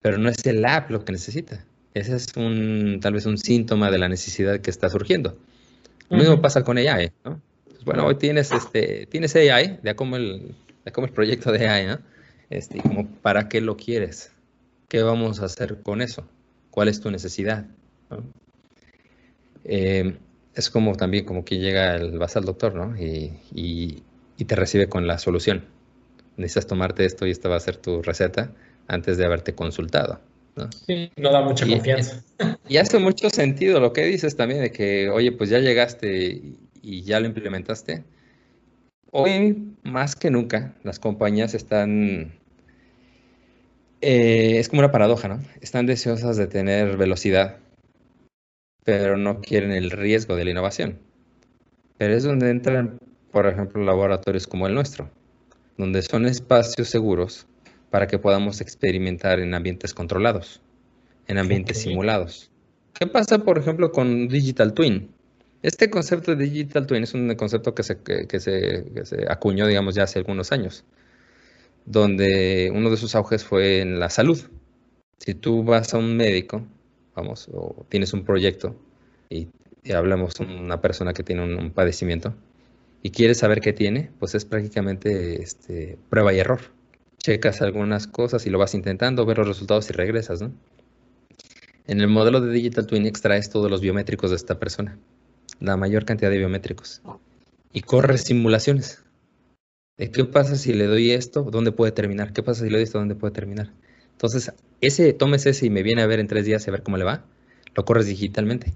[0.00, 1.64] pero no es el app lo que necesita.
[1.94, 5.36] Ese es un, tal vez un síntoma de la necesidad que está surgiendo.
[6.08, 7.40] Lo mismo pasa con AI, ¿no?
[7.66, 10.54] Pues bueno, hoy tienes, este, tienes AI, ya como el,
[10.92, 11.98] como el proyecto de AI, ¿no?
[12.50, 14.30] Este, como, ¿para qué lo quieres?
[14.88, 16.26] ¿Qué vamos a hacer con eso?
[16.70, 17.66] ¿Cuál es tu necesidad?
[19.64, 20.16] Eh,
[20.54, 22.96] es como también como que llega el, vas al doctor, ¿no?
[22.96, 24.02] Y, y,
[24.44, 25.64] te recibe con la solución.
[26.36, 28.52] Necesitas tomarte esto y esta va a ser tu receta
[28.88, 30.20] antes de haberte consultado.
[30.56, 30.70] ¿no?
[30.86, 32.22] Sí, no da mucha confianza.
[32.68, 36.42] Y hace mucho sentido lo que dices también de que, oye, pues ya llegaste
[36.82, 38.04] y ya lo implementaste.
[39.10, 42.32] Hoy, más que nunca, las compañías están...
[44.00, 45.40] Eh, es como una paradoja, ¿no?
[45.60, 47.58] Están deseosas de tener velocidad,
[48.84, 50.98] pero no quieren el riesgo de la innovación.
[51.98, 52.98] Pero es donde entran,
[53.30, 55.10] por ejemplo, laboratorios como el nuestro,
[55.82, 57.46] donde son espacios seguros
[57.90, 60.62] para que podamos experimentar en ambientes controlados,
[61.26, 62.50] en ambientes simulados.
[62.94, 65.10] ¿Qué pasa, por ejemplo, con Digital Twin?
[65.62, 69.66] Este concepto de Digital Twin es un concepto que se, que, se, que se acuñó,
[69.66, 70.84] digamos, ya hace algunos años,
[71.84, 74.40] donde uno de sus auges fue en la salud.
[75.18, 76.64] Si tú vas a un médico
[77.14, 78.74] vamos, o tienes un proyecto
[79.28, 79.48] y,
[79.92, 82.34] hablamos de una persona que tiene un, padecimiento
[83.02, 86.60] y quieres saber qué tiene, pues es prácticamente este, prueba y error.
[87.18, 90.52] Checas algunas cosas y lo vas intentando, ver los resultados y regresas, ¿no?
[91.86, 94.98] En el modelo de Digital Twin extraes todos los biométricos de esta persona,
[95.60, 97.02] la mayor cantidad de biométricos,
[97.72, 99.02] y corres simulaciones.
[99.96, 101.42] ¿Qué pasa si le doy esto?
[101.42, 102.32] ¿Dónde puede terminar?
[102.32, 102.98] ¿Qué pasa si le doy esto?
[102.98, 103.72] ¿Dónde puede terminar?
[104.12, 106.96] Entonces, ese, tomes ese y me viene a ver en tres días a ver cómo
[106.96, 107.24] le va,
[107.74, 108.72] lo corres digitalmente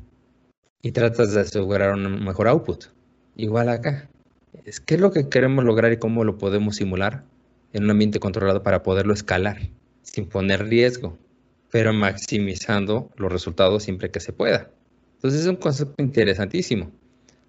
[0.83, 2.87] y tratas de asegurar un mejor output.
[3.37, 4.09] Igual acá.
[4.65, 7.25] Es qué es lo que queremos lograr y cómo lo podemos simular
[7.73, 9.71] en un ambiente controlado para poderlo escalar
[10.03, 11.19] sin poner riesgo,
[11.71, 14.71] pero maximizando los resultados siempre que se pueda.
[15.17, 16.91] Entonces es un concepto interesantísimo,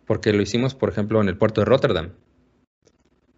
[0.06, 2.12] porque lo hicimos, por ejemplo, en el puerto de Rotterdam.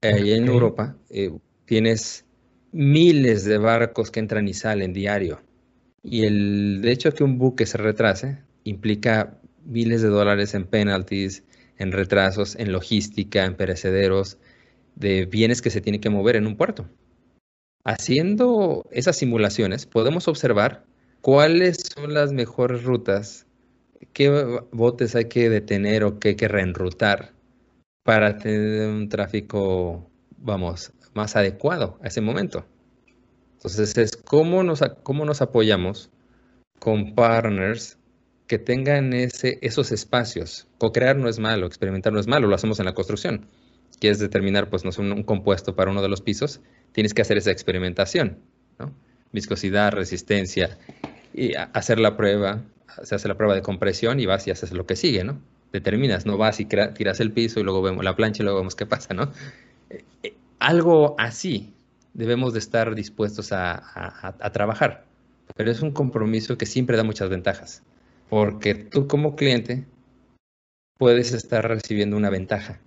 [0.02, 1.32] Ahí en Europa eh,
[1.66, 2.26] tienes
[2.72, 5.42] miles de barcos que entran y salen diario.
[6.04, 11.44] Y el hecho de que un buque se retrase implica miles de dólares en penalties,
[11.80, 14.38] en retrasos, en logística, en perecederos,
[14.96, 16.88] de bienes que se tienen que mover en un puerto.
[17.86, 20.84] Haciendo esas simulaciones, podemos observar
[21.22, 23.48] cuáles son las mejores rutas,
[24.14, 27.34] qué botes hay que detener o qué hay que reenrutar
[28.04, 32.66] para tener un tráfico, vamos, más adecuado a ese momento.
[33.54, 36.10] Entonces es cómo nos, cómo nos apoyamos
[36.80, 37.99] con partners
[38.50, 40.68] que tengan ese, esos espacios.
[40.80, 43.46] Co-crear no es malo, experimentar no es malo, lo hacemos en la construcción.
[44.00, 46.60] Quieres determinar, pues, no sé, un, compuesto para uno de los pisos,
[46.92, 48.40] tienes que hacer esa experimentación,
[48.80, 48.92] ¿no?
[49.32, 50.80] Viscosidad, resistencia,
[51.32, 52.64] y hacer la prueba,
[53.04, 55.40] se hace la prueba de compresión y vas y haces lo que sigue, ¿no?
[55.72, 58.76] Determinas, no vas y tiras el piso y luego vemos la plancha y luego vemos
[58.76, 59.32] qué pasa, ¿no?
[59.92, 61.72] Eh, eh, algo así
[62.16, 65.06] debemos de estar dispuestos a, trabajar.
[65.56, 67.84] Pero es un compromiso que siempre da muchas ventajas,
[68.30, 69.86] porque tú como cliente
[70.98, 72.80] puedes estar recibiendo una ventaja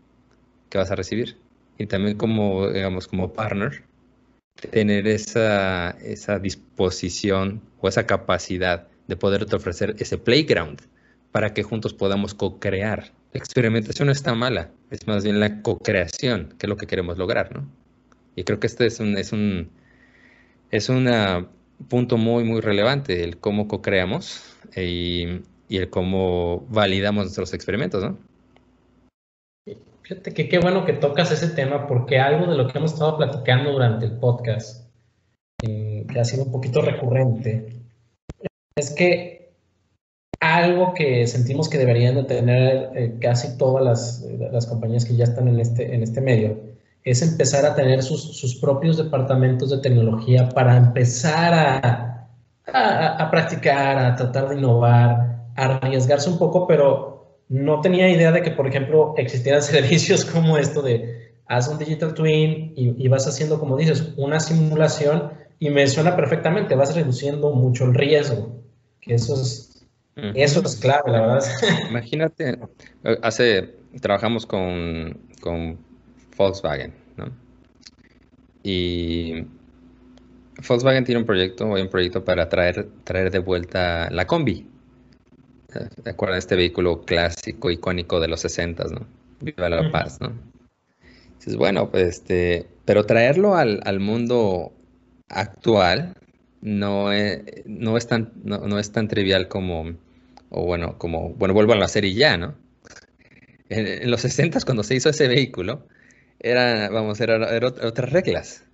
[0.71, 1.37] que vas a recibir.
[1.79, 3.83] Y también como, digamos, como partner,
[4.71, 10.83] tener esa, esa disposición o esa capacidad de poderte ofrecer ese playground
[11.33, 13.11] para que juntos podamos co-crear.
[13.33, 17.17] La experimentación no está mala, es más bien la co-creación, que es lo que queremos
[17.19, 17.67] lograr, ¿no?
[18.37, 19.71] Y creo que este es un, es un,
[20.71, 21.49] es un
[21.89, 28.19] punto muy, muy relevante, el cómo co-creamos y, y, el cómo validamos nuestros experimentos, ¿no?
[30.03, 33.17] Fíjate que qué bueno que tocas ese tema, porque algo de lo que hemos estado
[33.17, 34.89] platicando durante el podcast,
[35.63, 37.81] eh, que ha sido un poquito recurrente,
[38.77, 39.53] es que
[40.41, 45.25] algo que sentimos que deberían de tener eh, casi todas las, las, compañías que ya
[45.25, 46.59] están en este, en este medio,
[47.05, 52.12] es empezar a tener sus, sus propios departamentos de tecnología para empezar a,
[52.73, 58.33] a, a, practicar, a tratar de innovar, a arriesgarse un poco, pero no tenía idea
[58.33, 63.09] de que, por ejemplo, existieran servicios como esto de haz un digital twin y, y
[63.09, 68.63] vas haciendo, como dices, una simulación y me suena perfectamente, vas reduciendo mucho el riesgo,
[69.01, 69.73] que eso es
[70.17, 71.45] eso es clave, la verdad.
[71.91, 72.59] Imagínate,
[73.23, 75.79] hace, trabajamos con, con
[76.37, 77.27] Volkswagen, ¿no?
[78.63, 79.47] Y
[80.67, 84.67] Volkswagen tiene un proyecto, hay un proyecto para traer, traer de vuelta la combi.
[86.05, 89.07] de acuerdo a este vehículo clásico, icónico de los 60, ¿no?
[89.41, 90.33] Viva la paz, ¿no?
[91.39, 94.73] Dices, bueno, pues este, pero traerlo al, al mundo
[95.29, 96.15] actual
[96.63, 99.97] no es, no es tan, no, es tan trivial como,
[100.49, 102.55] o bueno, como, bueno, vuelvo a la serie ya, ¿no?
[103.69, 105.87] En, los 60 cuando se hizo ese vehículo,
[106.39, 108.65] era, vamos, eran era otras reglas.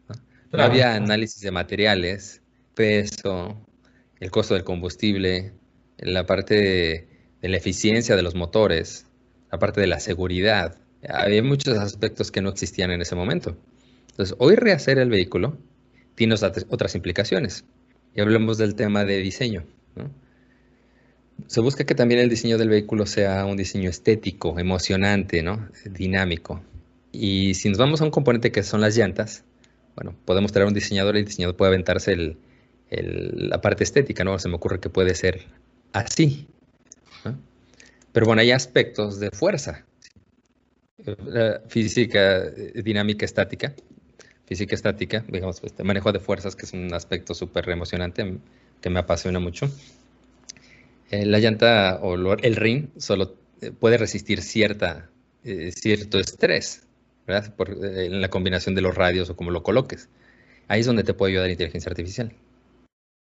[0.52, 0.62] ¿No?
[0.62, 2.42] había análisis de materiales,
[2.74, 3.60] peso,
[4.20, 5.52] el costo del combustible,
[5.98, 6.54] la parte
[7.40, 9.06] de, la eficiencia de los motores,
[9.50, 10.76] la parte de la seguridad.
[11.08, 13.56] Había muchos aspectos que no existían en ese momento.
[14.10, 15.56] Entonces, hoy rehacer el vehículo
[16.14, 17.64] tiene otras implicaciones.
[18.14, 19.64] Y hablemos del tema de diseño.
[21.46, 25.68] Se busca que también el diseño del vehículo sea un diseño estético, emocionante, ¿no?
[25.84, 26.62] dinámico.
[27.12, 29.44] Y si nos vamos a un componente que son las llantas,
[29.98, 32.36] bueno, podemos traer un diseñador y el diseñador puede aventarse
[32.88, 34.38] la parte estética, ¿no?
[34.38, 35.46] Se me ocurre que puede ser
[35.92, 36.46] así.
[38.12, 39.84] Pero bueno, hay aspectos de fuerza.
[41.66, 43.74] física eh, dinámica estática.
[44.46, 48.38] Física estática, digamos, este manejo de fuerzas, que es un aspecto súper emocionante
[48.80, 49.68] que me apasiona mucho.
[51.10, 55.10] Eh, la llanta o el ring solo eh, puede resistir cierta,
[55.42, 56.87] cierto estrés,
[57.28, 57.54] ¿verdad?
[57.54, 60.08] Por, en la combinación de los radios o como lo coloques.
[60.66, 62.32] Ahí es donde te puede ayudar inteligencia artificial.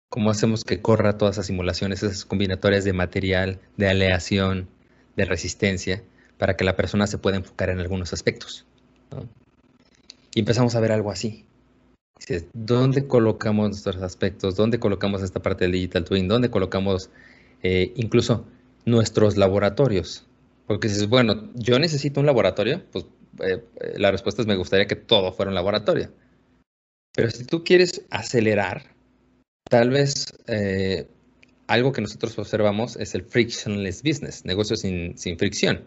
[0.10, 4.70] ¿Cómo hacemos que corra todas esas simulaciones, esas combinatorias de material, de aleación,
[5.18, 6.02] de resistencia,
[6.38, 8.66] para que la persona se pueda enfocar en algunos aspectos?
[10.34, 11.46] Y empezamos a ver algo así.
[12.54, 14.56] ¿Dónde colocamos nuestros aspectos?
[14.56, 16.28] ¿Dónde colocamos esta parte del Digital Twin?
[16.28, 17.10] ¿Dónde colocamos
[17.62, 18.46] eh, incluso
[18.86, 20.26] nuestros laboratorios?
[20.66, 23.06] Porque dices, bueno, yo necesito un laboratorio, pues
[23.40, 26.12] eh, eh, la respuesta es me gustaría que todo fuera un laboratorio.
[27.14, 28.98] Pero si tú quieres acelerar
[29.70, 31.08] Tal vez eh,
[31.68, 35.84] algo que nosotros observamos es el frictionless business, negocios sin, sin fricción.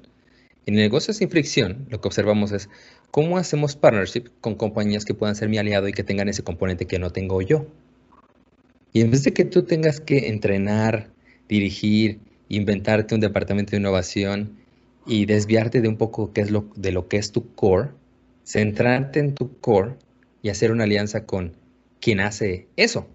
[0.66, 2.68] En negocios sin fricción, lo que observamos es
[3.10, 6.86] cómo hacemos partnership con compañías que puedan ser mi aliado y que tengan ese componente
[6.86, 7.66] que no tengo yo.
[8.92, 11.08] Y en vez de que tú tengas que entrenar,
[11.48, 14.58] dirigir, inventarte un departamento de innovación
[15.10, 17.90] y desviarte de un poco de lo que es tu core,
[18.44, 19.96] centrarte en tu core
[20.40, 21.56] y hacer una alianza con
[22.00, 23.08] quien hace eso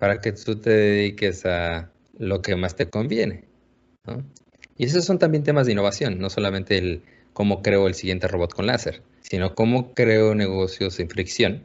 [0.00, 3.44] para que tú te dediques a lo que más te conviene.
[4.76, 8.52] Y esos son también temas de innovación, no solamente el cómo creo el siguiente robot
[8.52, 11.62] con láser, sino cómo creo negocios sin fricción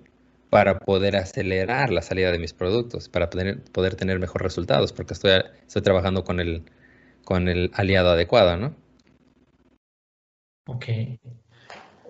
[0.52, 5.16] para poder acelerar la salida de mis productos, para poder, poder tener mejores resultados, porque
[5.16, 5.32] estoy,
[5.66, 6.62] estoy trabajando con el,
[7.24, 8.76] con el aliado adecuado, ¿no?
[10.74, 10.86] Ok.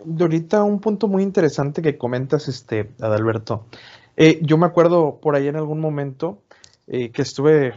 [0.06, 3.66] De ahorita un punto muy interesante que comentas, este, Adalberto,
[4.18, 6.44] eh, yo me acuerdo por ahí en algún momento
[6.88, 7.74] eh, que estuve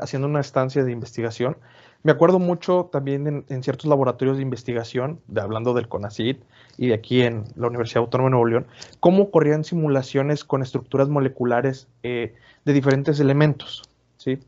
[0.00, 1.58] haciendo una estancia de investigación.
[2.04, 6.42] Me acuerdo mucho también en, ciertos laboratorios de investigación, de, hablando del CONACYT
[6.78, 8.66] y de aquí en la Universidad Autónoma de Nuevo León,
[8.98, 13.82] cómo corrían simulaciones con estructuras moleculares eh, de diferentes elementos,
[14.16, 14.38] ¿sí?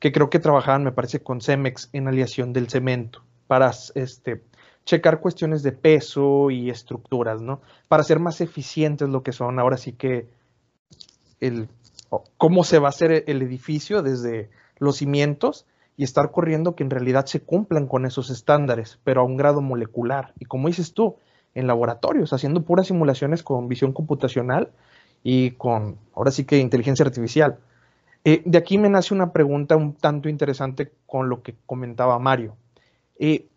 [0.00, 4.42] que creo que trabajaban, me parece, con CEMEX en aleación del cemento para este,
[4.88, 7.60] checar cuestiones de peso y estructuras, ¿no?
[7.88, 10.28] Para ser más eficientes lo que son ahora sí que
[11.40, 11.68] el
[12.38, 14.48] cómo se va a hacer el edificio desde
[14.78, 15.66] los cimientos
[15.98, 19.60] y estar corriendo que en realidad se cumplan con esos estándares, pero a un grado
[19.60, 20.32] molecular.
[20.38, 21.16] Y como dices tú,
[21.54, 24.70] en laboratorios, haciendo puras simulaciones con visión computacional
[25.22, 27.58] y con, ahora sí que inteligencia artificial.
[28.24, 32.56] Eh, de aquí me nace una pregunta un tanto interesante con lo que comentaba Mario.
[33.18, 33.48] Eh,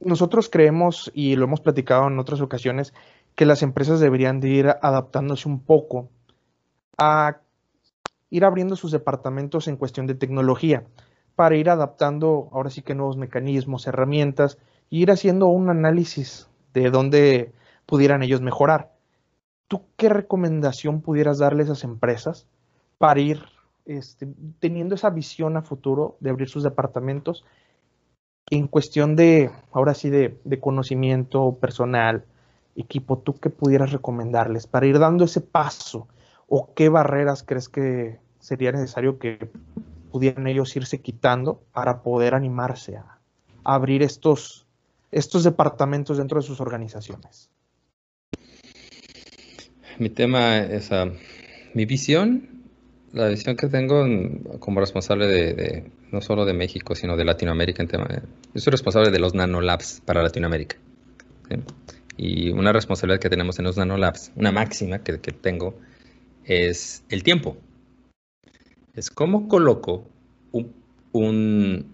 [0.00, 2.92] nosotros creemos, y lo hemos platicado en otras ocasiones,
[3.34, 6.10] que las empresas deberían de ir adaptándose un poco
[6.98, 7.40] a
[8.30, 10.84] ir abriendo sus departamentos en cuestión de tecnología
[11.34, 14.58] para ir adaptando ahora sí que nuevos mecanismos, herramientas,
[14.90, 17.52] e ir haciendo un análisis de dónde
[17.84, 18.92] pudieran ellos mejorar.
[19.68, 22.46] ¿Tú qué recomendación pudieras darle a esas empresas
[22.98, 23.42] para ir
[23.84, 24.28] este,
[24.58, 27.44] teniendo esa visión a futuro de abrir sus departamentos
[28.50, 32.24] en cuestión de, ahora sí, de, conocimiento personal,
[32.76, 36.06] equipo, ¿tú qué pudieras recomendarles para ir dando ese paso?
[36.46, 39.50] ¿O qué barreras crees que sería necesario que
[40.12, 43.18] pudieran ellos irse quitando para poder animarse a,
[43.64, 44.66] abrir estos,
[45.10, 47.50] estos departamentos dentro de sus organizaciones?
[49.98, 51.10] Mi tema es, ah,
[51.74, 52.55] mi visión
[53.16, 54.04] la visión que tengo
[54.58, 58.06] como responsable de, no solo de México, sino de Latinoamérica en tema.
[58.54, 60.76] Yo soy responsable de los nanolabs para Latinoamérica.
[62.18, 65.78] Y una responsabilidad que tenemos en los nanolabs, una máxima que, tengo,
[66.44, 67.56] es el tiempo.
[68.94, 70.06] Es cómo coloco
[71.12, 71.86] un,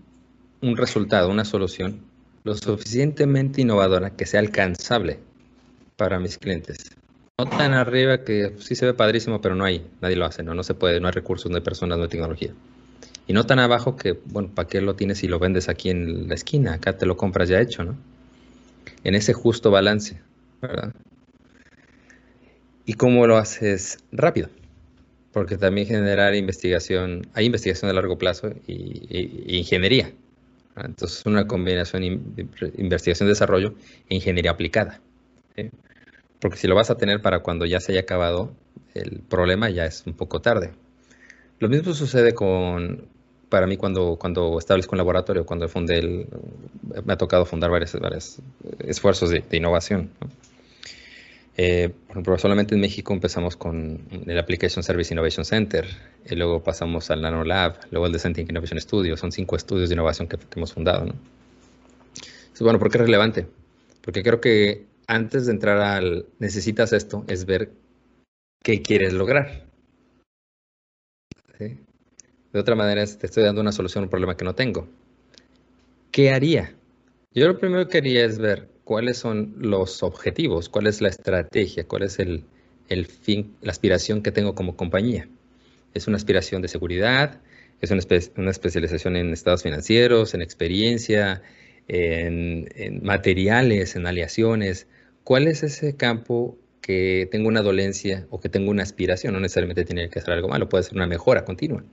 [0.60, 2.00] un resultado, una solución
[2.44, 5.20] lo suficientemente innovadora que sea alcanzable
[5.96, 6.90] para mis clientes.
[7.38, 10.54] No tan arriba que sí se ve padrísimo, pero no hay, nadie lo hace, no,
[10.54, 12.52] no se puede, no hay recursos, no hay personas, no hay tecnología.
[13.26, 16.28] Y no tan abajo que, bueno, ¿para qué lo tienes si lo vendes aquí en
[16.28, 16.74] la esquina?
[16.74, 17.96] Acá te lo compras ya hecho, ¿no?
[19.04, 20.20] En ese justo balance,
[20.60, 20.92] ¿verdad?
[22.84, 24.48] ¿Y cómo lo haces rápido?
[25.32, 30.12] Porque también generar investigación, hay investigación de largo plazo y, ingeniería.
[30.76, 33.74] Entonces, una combinación de investigación-desarrollo
[34.08, 35.00] e ingeniería aplicada.
[36.42, 38.52] Porque si lo vas a tener para cuando ya se haya acabado
[38.94, 40.72] el problema, ya es un poco tarde.
[41.60, 43.06] Lo mismo sucede con,
[43.48, 46.26] para mí cuando, cuando establezco un laboratorio, cuando fundé el,
[47.04, 47.96] me ha tocado fundar varios,
[48.80, 50.10] esfuerzos de, innovación.
[51.56, 55.86] Eh, por ejemplo, solamente en México empezamos con el Application Service Innovation Center,
[56.28, 59.94] y luego pasamos al Nano Lab, luego al Decenting Innovation Studio, son cinco estudios de
[59.94, 61.04] innovación que, hemos fundado.
[61.04, 61.14] ¿no?
[62.58, 63.46] bueno, ¿por qué es relevante?
[64.00, 67.72] Porque creo que antes de entrar al necesitas esto, es ver
[68.62, 69.66] qué quieres lograr.
[71.58, 74.88] De otra manera, te estoy dando una solución a un problema que no tengo.
[76.10, 76.74] ¿Qué haría?
[77.32, 81.86] Yo lo primero que haría es ver cuáles son los objetivos, cuál es la estrategia,
[81.86, 82.44] cuál es el,
[83.06, 85.28] fin, la aspiración que tengo como compañía.
[85.94, 87.40] ¿Es una aspiración de seguridad?
[87.80, 91.42] ¿Es una, especialización en estados financieros, en experiencia,
[91.92, 94.86] en, en, materiales, en aleaciones?
[95.24, 99.34] ¿Cuál es ese campo que tengo una dolencia o que tengo una aspiración?
[99.34, 101.84] No necesariamente tiene que ser algo malo, puede ser una mejora continua.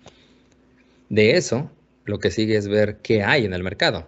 [1.09, 1.69] De eso,
[2.05, 4.07] lo que sigue es ver qué hay en el mercado,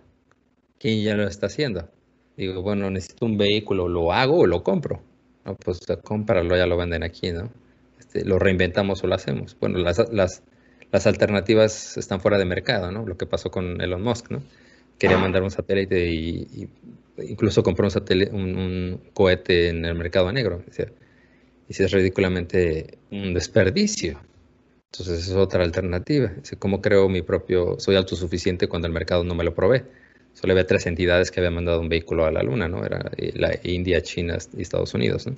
[0.80, 1.89] quién ya lo está haciendo.
[2.38, 5.04] Digo, bueno, necesito un vehículo, ¿lo hago o lo compro?
[5.43, 7.51] No, pues cómpralo, ya lo venden aquí, ¿no?
[7.99, 9.58] Este, lo reinventamos o lo hacemos.
[9.60, 10.41] Bueno, las, las,
[10.91, 13.06] las, alternativas están fuera de mercado, ¿no?
[13.06, 14.41] Lo que pasó con Elon Musk, ¿no?
[15.02, 16.70] Quería mandar un satélite y,
[17.28, 20.64] incluso compró un, satélite, un, cohete en el mercado negro.
[21.68, 24.22] y si es ridículamente un desperdicio.
[24.92, 26.32] Entonces es otra alternativa.
[26.60, 29.82] ¿Cómo creo mi propio, soy autosuficiente cuando el mercado no me lo provee?
[30.36, 32.86] Solo había tres entidades que habían mandado un vehículo a la Luna, ¿no?
[32.86, 35.34] Era la India, China y Estados Unidos, ¿no?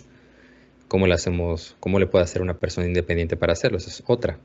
[0.89, 3.77] ¿Cómo le hacemos, cómo le puede hacer una persona independiente para hacerlo?
[3.77, 4.37] Esa es otra.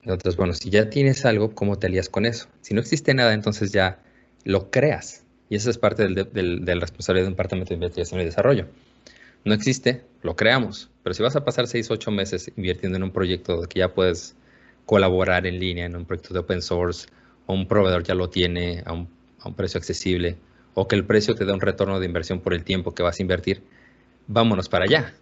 [0.00, 2.48] Entonces, bueno, si ya tienes algo, ¿cómo te alías con eso?
[2.62, 3.98] Si no existe nada, entonces ya
[4.46, 5.24] lo creas.
[5.48, 8.66] Y esa es parte del, del, del departamento de investigación y desarrollo.
[9.44, 10.90] No existe, lo creamos.
[11.02, 14.34] Pero si vas a pasar 6, 8 meses invirtiendo en un proyecto que ya puedes
[14.86, 17.08] colaborar en línea, en un proyecto de open source,
[17.46, 19.08] o un proveedor ya lo tiene a un,
[19.40, 20.36] a un precio accesible,
[20.74, 23.18] o que el precio te da un retorno de inversión por el tiempo que vas
[23.18, 23.62] a invertir,
[24.26, 25.14] vámonos para allá.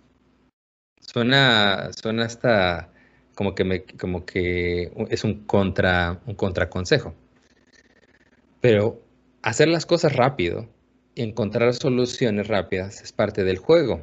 [1.01, 2.91] Suena, suena hasta
[3.35, 7.15] como que, me, como que es un, contra, un contraconsejo.
[8.61, 9.04] Pero
[9.45, 10.67] hacer las cosas rápido
[11.15, 14.01] y encontrar soluciones rápidas es parte del juego.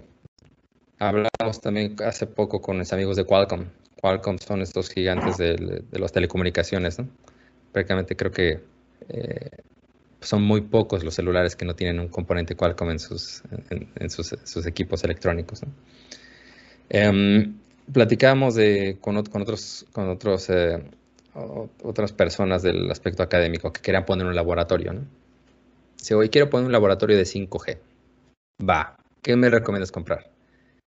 [0.99, 3.65] Hablamos también hace poco con los amigos de Qualcomm.
[3.99, 6.99] Qualcomm son estos gigantes de, las telecomunicaciones.
[6.99, 7.09] ¿no?
[7.71, 8.59] Prácticamente creo que
[9.09, 9.49] eh,
[10.21, 13.43] son muy pocos los celulares que no tienen un componente Qualcomm en sus,
[14.67, 15.63] equipos electrónicos.
[15.63, 15.69] ¿no?
[16.89, 17.57] Em,
[17.91, 20.83] platicábamos de, con, otros, con otros, eh,
[21.33, 24.93] otras personas del aspecto académico que querían poner un laboratorio.
[24.93, 25.01] ¿no?
[26.01, 27.77] Dice, hoy quiero poner un laboratorio de 5G.
[28.67, 30.31] Va, ¿qué me recomiendas comprar?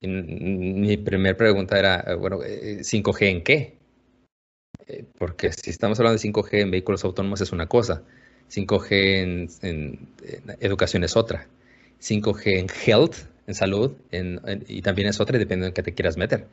[0.06, 3.78] mi primera pregunta era, eh, bueno, ¿5G eh, en qué?
[4.88, 8.04] Eh, porque si estamos hablando de 5G en vehículos autónomos es una cosa,
[8.52, 10.00] 5G en,
[10.60, 11.48] educación es otra,
[12.02, 13.94] 5G en health, en salud,
[14.68, 16.48] y también es otra, dependiendo en qué te quieras meter.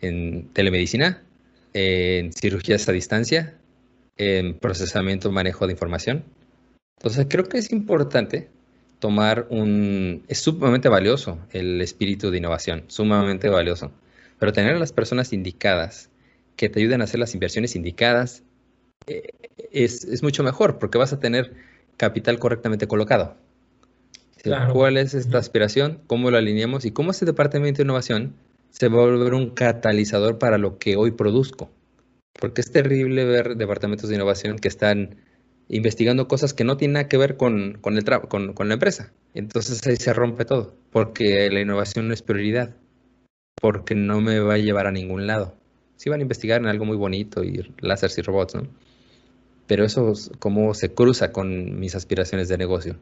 [0.00, 1.22] En telemedicina,
[1.74, 3.54] en cirugías a distancia,
[4.16, 6.24] en procesamiento, manejo de información.
[6.98, 8.48] Entonces creo que es importante
[8.98, 10.24] tomar un...
[10.28, 13.92] Es sumamente valioso el espíritu de innovación, sumamente valioso.
[14.38, 16.10] Pero tener a las personas indicadas
[16.56, 18.42] que te ayuden a hacer las inversiones indicadas
[19.06, 19.30] eh,
[19.72, 21.54] es, mucho mejor porque vas a tener
[21.96, 23.36] capital correctamente colocado.
[24.72, 26.00] ¿Cuál es esta aspiración?
[26.06, 26.84] ¿Cómo lo alineamos?
[26.84, 28.34] ¿Y cómo ese departamento de innovación
[28.70, 31.68] se va a volver un catalizador para lo que hoy produzco?
[32.38, 35.16] Porque es terrible ver departamentos de innovación que están
[35.68, 39.12] investigando cosas que no tienen nada que ver con, con, el con, con la empresa.
[39.34, 42.74] Entonces ahí se rompe todo, porque la innovación no es prioridad,
[43.60, 45.54] porque no me va a llevar a ningún lado.
[45.96, 48.68] Sí van a investigar en algo muy bonito y láseres y robots, ¿no?
[49.66, 52.96] Pero eso, ¿cómo se cruza con mis aspiraciones de negocio?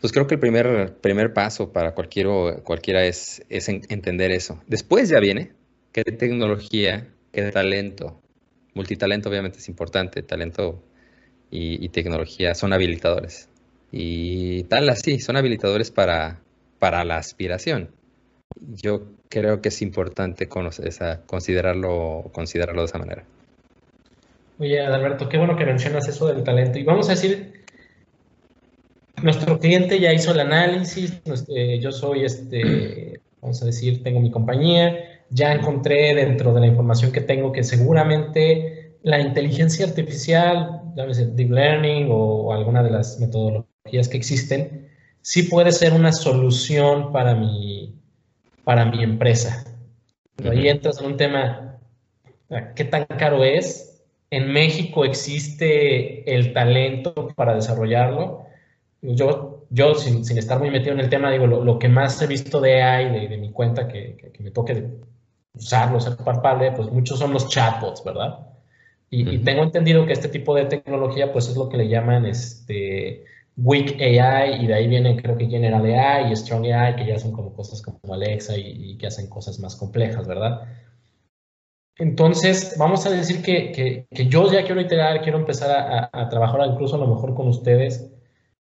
[0.00, 4.60] Pues creo que el primer, primer paso para cualquiera, cualquiera es, es entender eso.
[4.66, 5.52] Después ya viene
[5.92, 8.20] qué tecnología, qué talento.
[8.74, 10.82] Multitalento obviamente es importante, talento
[11.54, 13.48] y, tecnología son habilitadores.
[13.92, 16.40] Y tal así, son habilitadores para,
[16.80, 17.90] para la aspiración.
[18.58, 23.24] Yo creo que es importante conocer esa, considerarlo, considerarlo de esa manera.
[24.58, 26.78] Oye, Alberto, qué bueno que mencionas eso del talento.
[26.78, 27.64] Y vamos a decir,
[29.22, 31.20] nuestro cliente ya hizo el análisis,
[31.54, 36.66] eh, yo soy, este, vamos a decir, tengo mi compañía, ya encontré dentro de la
[36.66, 38.73] información que tengo que seguramente
[39.04, 44.88] la inteligencia artificial, llámese deep learning o, alguna de las metodologías que existen,
[45.20, 47.94] sí puede ser una solución para mi,
[48.64, 49.64] para mi empresa.
[50.34, 51.78] Pero ahí entras en un tema,
[52.74, 54.02] ¿qué tan caro es?
[54.30, 58.44] En México existe el talento para desarrollarlo
[59.04, 62.60] yo, yo sin, estar muy metido en el tema, digo, lo, que más he visto
[62.60, 64.88] de AI, de, mi cuenta, que, me toque
[65.54, 68.46] usarlo, ser palpable, pues muchos son los chatbots, ¿verdad?
[69.16, 73.24] Y, tengo entendido que este tipo de tecnología, pues es lo que le llaman este
[73.56, 77.18] Weak AI, y de ahí viene creo que General AI y Strong AI, que ya
[77.18, 80.62] son como cosas como Alexa y, que hacen cosas más complejas, ¿verdad?
[81.96, 86.96] Entonces, vamos a decir que, yo ya quiero iterar, quiero empezar a, a, trabajar incluso
[86.96, 88.10] a lo mejor con ustedes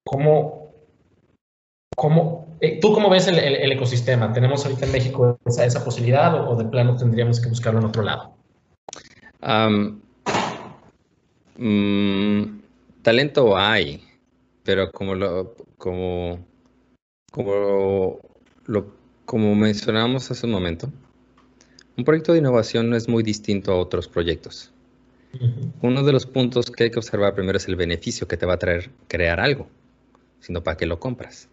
[0.08, 0.72] ¿Cómo,
[1.94, 4.32] cómo, eh, ¿Tú cómo ves el, ecosistema?
[4.32, 8.34] ¿Tenemos ahorita en México esa, posibilidad o, de plano tendríamos que buscarlo en otro lado?
[11.58, 12.60] Mm,
[13.02, 14.04] talento hay,
[14.64, 16.46] pero como lo, como,
[17.32, 18.20] como
[18.66, 18.94] lo,
[19.26, 20.92] como mencionábamos hace un momento,
[21.98, 24.72] un proyecto de innovación no es muy distinto a otros proyectos.
[25.82, 28.54] Uno de los puntos que hay que observar primero es el beneficio que te va
[28.54, 29.68] a traer crear algo
[30.40, 31.50] sino para qué lo compras.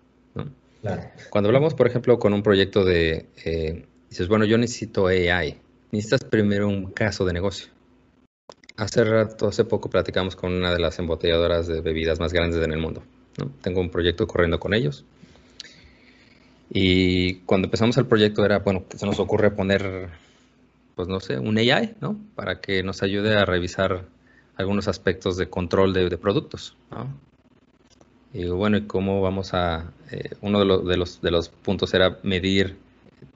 [1.31, 5.59] Cuando hablamos, por ejemplo, con un proyecto de, eh, dices, bueno, yo necesito AI,
[5.91, 7.69] necesitas primero un caso de negocio.
[8.77, 12.73] Hace rato, hace poco platicamos con una de las embotelladoras de bebidas más grandes en
[12.73, 13.05] el mundo.
[13.63, 15.05] Tengo un proyecto corriendo con ellos.
[16.71, 20.09] Y cuando empezamos el proyecto era, bueno, que se nos ocurre poner,
[20.97, 22.19] pues no sé, un AI, ¿no?
[22.35, 24.07] Para que nos ayude a revisar
[24.57, 27.07] algunos aspectos de control de, productos, ¿no?
[28.33, 29.93] Y bueno, ¿y cómo vamos a...?
[30.11, 32.77] Eh, uno de los, de, los, de los puntos era medir,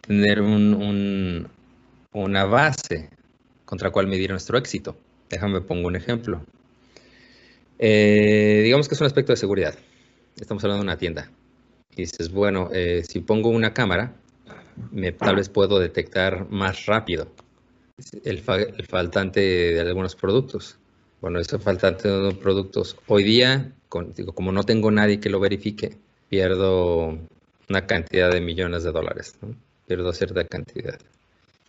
[0.01, 1.49] tener un,
[2.13, 3.11] una base
[3.65, 4.97] contra cual medir nuestro éxito.
[5.29, 6.43] Déjame pongo un ejemplo.
[7.79, 9.75] Eh, digamos que es un aspecto de seguridad.
[10.41, 11.31] Estamos hablando de una tienda.
[11.93, 14.15] Y dices, bueno, eh, si pongo una cámara,
[14.93, 17.29] me, tal vez puedo detectar más rápido
[18.25, 20.79] el, faltante de algunos productos.
[21.21, 22.97] Bueno, ese faltante de productos.
[23.07, 25.97] Hoy día como no tengo nadie que lo verifique,
[26.29, 27.19] pierdo
[27.69, 29.37] una cantidad de millones de dólares,
[29.87, 30.99] pierdo cierta cantidad.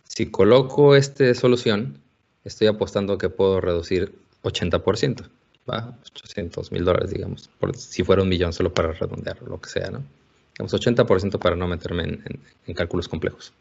[0.04, 1.98] Si coloco esta solución,
[2.44, 5.28] estoy apostando que puedo reducir 80%,
[5.70, 5.98] ¿va?
[6.14, 9.90] 800 mil dólares, digamos, por, si fuera un millón solo para redondear, lo que sea,
[9.90, 10.02] ¿no?
[10.54, 13.52] Digamos 80% para no meterme en, en cálculos complejos.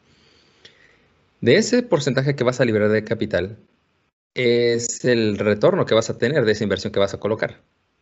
[1.42, 3.58] De ese porcentaje que vas a liberar de capital,
[4.34, 7.62] es el retorno que vas a tener de esa inversión que vas a colocar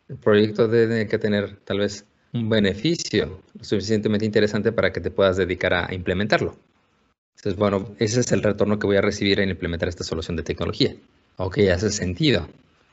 [0.10, 5.38] el proyecto tiene que tener tal vez un beneficio suficientemente interesante para que te puedas
[5.38, 6.56] dedicar a implementarlo.
[7.38, 10.44] Entonces, bueno, ese es el retorno que voy a recibir en implementar esta solución de
[10.44, 10.96] tecnología.
[11.38, 12.48] Ok, hace sentido,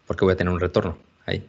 [0.07, 1.45] porque voy a tener un retorno ahí.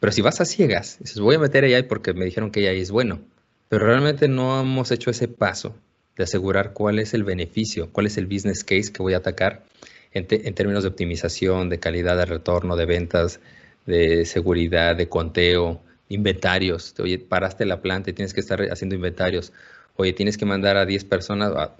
[0.00, 2.80] Pero si vas a ciegas, dices, voy a meter AI porque me dijeron que AI
[2.80, 3.20] es bueno,
[3.68, 5.74] pero realmente no hemos hecho ese paso
[6.16, 9.64] de asegurar cuál es el beneficio, cuál es el business case que voy a atacar
[10.12, 13.40] en, en términos de optimización, de calidad de retorno, de ventas,
[13.86, 16.94] de seguridad, de conteo, inventarios.
[16.98, 19.52] Oye, paraste la planta y tienes que estar haciendo inventarios.
[20.00, 21.76] Oye, tienes que mandar a 10 personas a,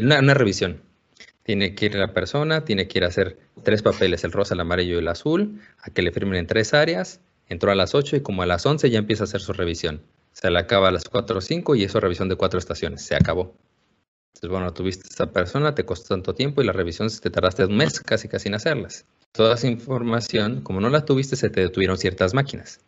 [0.00, 0.82] una, una, revisión.
[1.42, 4.60] Tiene que ir la persona, tiene que ir a hacer tres papeles, el rosa, el
[4.60, 7.20] amarillo y el azul, a que le firmen en tres áreas.
[7.48, 10.02] Entró a las 8 y como a las 11 ya empieza a hacer su revisión.
[10.32, 13.02] Se le acaba a las 4 o 5 y eso revisión de cuatro estaciones.
[13.02, 13.54] Se acabó.
[14.34, 17.66] Entonces, bueno, tuviste a esta persona, te costó tanto tiempo y la revisión te tardaste
[17.66, 21.60] un mes casi casi en hacerlas toda esa información, como no la tuviste, se te
[21.62, 22.80] detuvieron ciertas máquinas.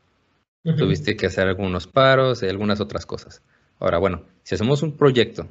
[0.62, 3.42] Tuviste que hacer algunos paros y algunas otras cosas.
[3.78, 5.46] Ahora, bueno, si hacemos un proyecto,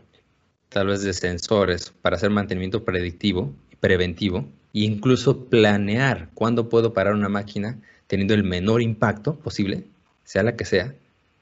[0.69, 6.93] tal vez de sensores para hacer mantenimiento predictivo y preventivo, e incluso planear cuándo puedo
[6.93, 9.83] parar una máquina teniendo el menor impacto posible,
[10.23, 10.93] sea la que sea,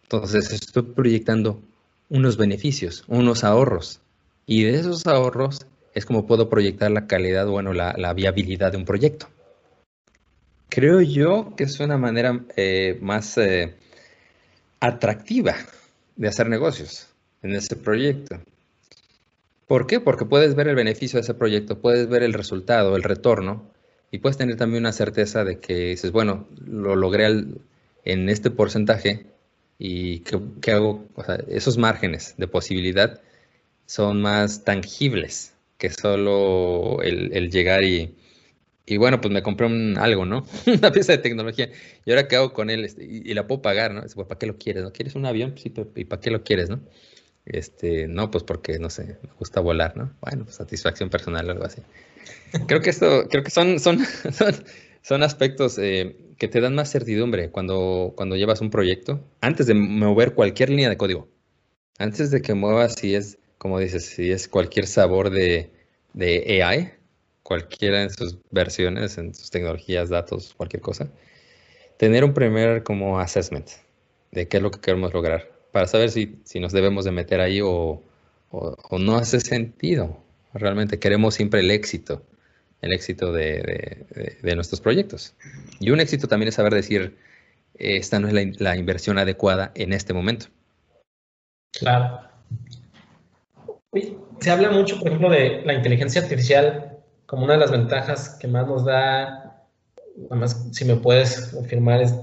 [0.04, 1.62] entonces estoy proyectando
[2.10, 4.02] unos beneficios, unos ahorros.
[4.46, 8.78] Y de esos ahorros es como puedo proyectar la calidad, bueno, la, la viabilidad de
[8.78, 9.28] un proyecto.
[10.68, 13.76] Creo yo que es una manera eh, más eh,
[14.80, 15.56] atractiva
[16.22, 17.08] de hacer negocios
[17.42, 18.40] en ese proyecto.
[19.66, 20.00] ¿Por qué?
[20.00, 23.72] Porque puedes ver el beneficio de ese proyecto, puedes ver el resultado, el retorno,
[24.12, 27.26] Y puedes tener también una certeza de que dices, bueno, lo logré
[28.06, 29.26] en este porcentaje
[29.80, 31.08] y ¿qué, hago?
[31.16, 33.20] O sea, esos márgenes de posibilidad
[33.88, 38.14] son más tangibles que solo el, llegar y,
[38.86, 40.46] y, bueno, pues me compré un algo, ¿no?
[40.66, 41.70] Una pieza de tecnología.
[42.06, 42.84] ¿Y ahora qué hago con él?
[42.84, 44.04] Este, y, la puedo pagar, ¿no?
[44.28, 44.84] ¿para qué lo quieres?
[44.84, 45.56] ¿No quieres un avión?
[45.58, 46.82] Sí, ¿y para qué lo quieres, no?
[47.46, 50.14] Este, no, pues porque, no sé, me gusta volar, ¿no?
[50.22, 51.82] Bueno, pues satisfacción personal o algo así.
[52.68, 54.00] Creo que esto, creo que son, son,
[55.02, 59.74] son, aspectos eh, que te dan más certidumbre cuando, cuando llevas un proyecto, antes de
[59.74, 61.30] mover cualquier línea de código.
[61.98, 65.72] Antes de que muevas, si es, como dices, si es cualquier sabor de,
[66.14, 66.94] de AI,
[67.44, 71.10] cualquiera en sus versiones, en sus tecnologías, datos, cualquier cosa,
[71.98, 73.70] tener un primer como assessment
[74.32, 77.62] de qué es lo que queremos lograr para saber si, nos debemos de meter ahí
[77.64, 78.04] o,
[78.92, 80.22] no hace sentido.
[80.54, 82.24] Realmente queremos siempre el éxito,
[82.82, 84.06] el éxito de,
[84.56, 85.34] nuestros proyectos.
[85.80, 87.18] Y un éxito también es saber decir,
[87.76, 90.48] esta no es la, inversión adecuada en este momento.
[91.80, 92.22] Claro.
[94.42, 96.91] Se habla mucho, por ejemplo, de la inteligencia artificial
[97.32, 99.66] como una de las ventajas que más nos da,
[100.30, 102.14] además, si me puedes confirmar, es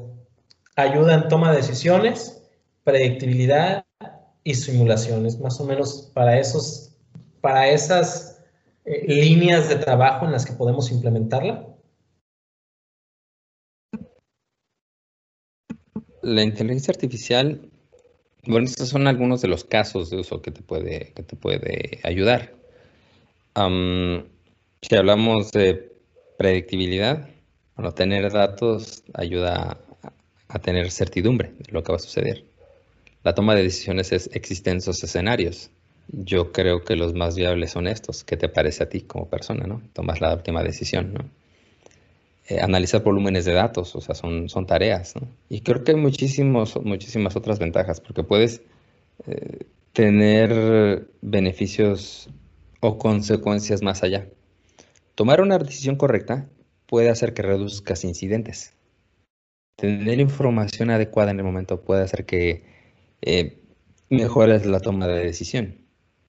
[0.76, 2.46] ayuda en toma de decisiones,
[2.84, 3.86] predictibilidad
[4.44, 6.94] y simulaciones, más o menos para, esos,
[7.40, 8.44] para esas
[8.84, 11.66] eh, líneas de trabajo en las que podemos implementarla?
[16.20, 17.70] La inteligencia artificial,
[18.46, 21.98] bueno, estos son algunos de los casos de uso que te puede, que te puede
[22.02, 22.52] ayudar.
[24.83, 25.93] Si hablamos de
[26.39, 27.29] predictibilidad,
[27.76, 29.79] bueno, tener datos ayuda
[30.49, 32.45] a tener certidumbre de lo que va a suceder
[33.24, 35.70] la toma de decisiones es, existen esos escenarios.
[36.09, 38.24] Yo creo que los más viables son estos.
[38.24, 39.66] ¿Qué te parece a ti como persona?
[39.66, 39.83] ¿no?
[39.93, 41.12] Tomas la última decisión.
[41.12, 41.24] ¿no?
[42.49, 45.14] Eh, analizar volúmenes de datos, o sea, son, son tareas.
[45.16, 45.29] ¿no?
[45.51, 48.62] Y creo que hay muchísimos, muchísimas otras ventajas, porque puedes
[49.26, 52.31] eh, tener beneficios
[52.81, 54.26] o consecuencias más allá.
[55.19, 56.49] Tomar una decisión correcta
[56.87, 58.75] puede hacer que reduzcas incidentes.
[59.75, 62.62] Tener información adecuada en el momento puede hacer que
[63.23, 63.59] eh,
[64.11, 65.75] mejores la toma de decisión.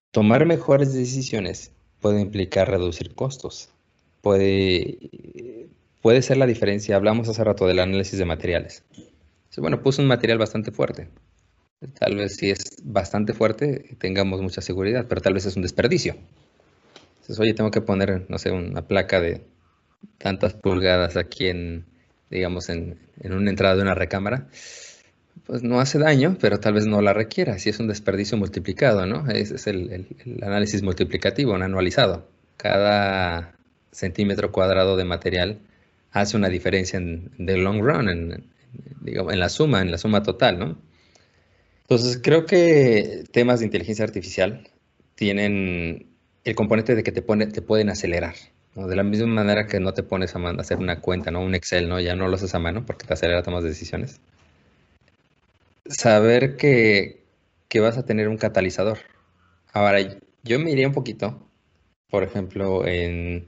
[0.09, 3.69] Tomar mejores decisiones puede implicar reducir costos.
[4.21, 4.97] Puede,
[6.01, 6.95] puede ser la diferencia.
[6.95, 8.83] Hablamos hace rato del análisis de materiales.
[9.57, 11.09] Bueno, puse un material bastante fuerte.
[11.99, 16.15] Tal vez si es bastante fuerte tengamos mucha seguridad, pero tal vez es un desperdicio.
[17.37, 19.45] Oye, tengo que poner, no sé, una placa de
[20.17, 21.85] tantas pulgadas aquí en,
[22.29, 24.47] digamos, en, en una entrada de una recámara
[25.49, 29.07] pues no hace daño, pero tal vez no la requiera, si es un desperdicio multiplicado,
[29.07, 29.27] ¿no?
[29.31, 30.05] Es el,
[30.43, 32.27] análisis multiplicativo, un anualizado.
[32.55, 33.55] Cada
[33.91, 35.59] centímetro cuadrado de material
[36.11, 38.43] hace una diferencia en the long run, en,
[39.05, 40.77] en la suma, en la suma total, ¿no?
[41.81, 44.69] Entonces, creo que temas de inteligencia artificial
[45.15, 46.08] tienen
[46.43, 48.35] el componente de que te, pone, te pueden acelerar.
[48.75, 51.41] De la misma manera que no te pones a hacer una cuenta, ¿no?
[51.41, 51.99] Un Excel, ¿no?
[51.99, 54.21] Ya no lo haces a mano porque te acelera tomas decisiones
[55.89, 57.23] saber que,
[57.81, 58.99] vas a tener un catalizador.
[59.73, 59.99] Ahora,
[60.43, 61.47] yo me iría un poquito,
[62.09, 63.47] por ejemplo, en,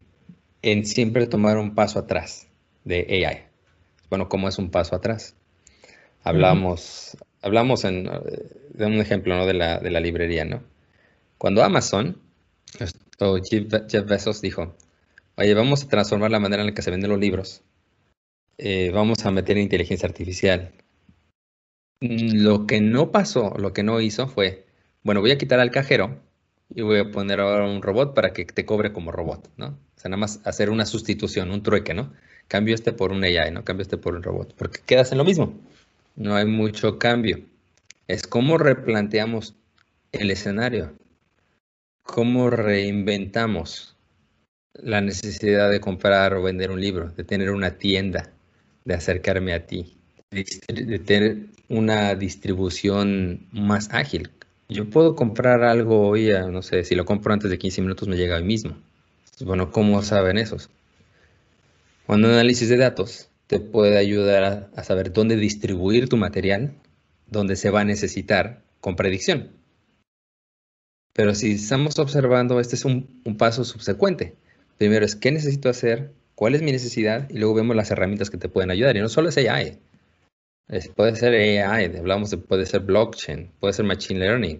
[0.84, 2.48] siempre tomar un paso atrás
[2.84, 3.44] de AI.
[4.10, 5.36] Bueno, ¿cómo es un paso atrás?
[6.24, 9.46] Hablamos, hablamos en, de un ejemplo ¿no?
[9.46, 10.62] de, la, de la librería, ¿no?
[11.38, 12.22] Cuando Amazon,
[12.78, 14.76] Jeff Bezos dijo,
[15.36, 17.62] oye, vamos a transformar la manera en la que se venden los libros,
[18.58, 20.72] eh, vamos a meter inteligencia artificial,
[22.02, 24.66] Mm, lo que no pasó, lo que no hizo fue,
[25.04, 26.20] bueno, voy a quitar al cajero
[26.74, 29.68] y voy a poner ahora un robot para que te cobre como robot, ¿no?
[29.68, 32.12] O sea, nada más hacer una sustitución, un trueque, ¿no?
[32.48, 33.64] Cambio este por un AI, ¿no?
[33.64, 35.54] Cambio este por un robot, porque quedas en lo mismo.
[36.16, 37.42] No hay mucho cambio.
[38.08, 39.56] Es cómo replanteamos
[40.12, 40.94] el escenario,
[42.04, 43.96] cómo reinventamos
[44.74, 48.32] la necesidad de comprar o vender un libro, de tener una tienda,
[48.86, 49.98] de acercarme a ti,
[50.32, 54.30] de tener una distribución más ágil.
[54.70, 58.16] Yo puedo comprar algo hoy, no sé, si lo compro antes de 15 minutos me
[58.16, 58.78] llega hoy mismo.
[59.42, 60.70] Bueno, ¿cómo saben esos?
[62.06, 66.74] Cuando un análisis de datos te puede ayudar a, saber dónde distribuir tu material,
[67.28, 69.50] dónde se va a necesitar con predicción.
[71.14, 73.08] Pero si estamos observando, este es un,
[73.38, 74.36] paso subsecuente.
[74.78, 78.38] Primero es qué necesito hacer, cuál es mi necesidad y luego vemos las herramientas que
[78.38, 78.96] te pueden ayudar.
[78.98, 79.78] Y no solo es AI,
[80.96, 84.60] puede ser AI, hablamos de, puede ser blockchain, puede ser machine learning.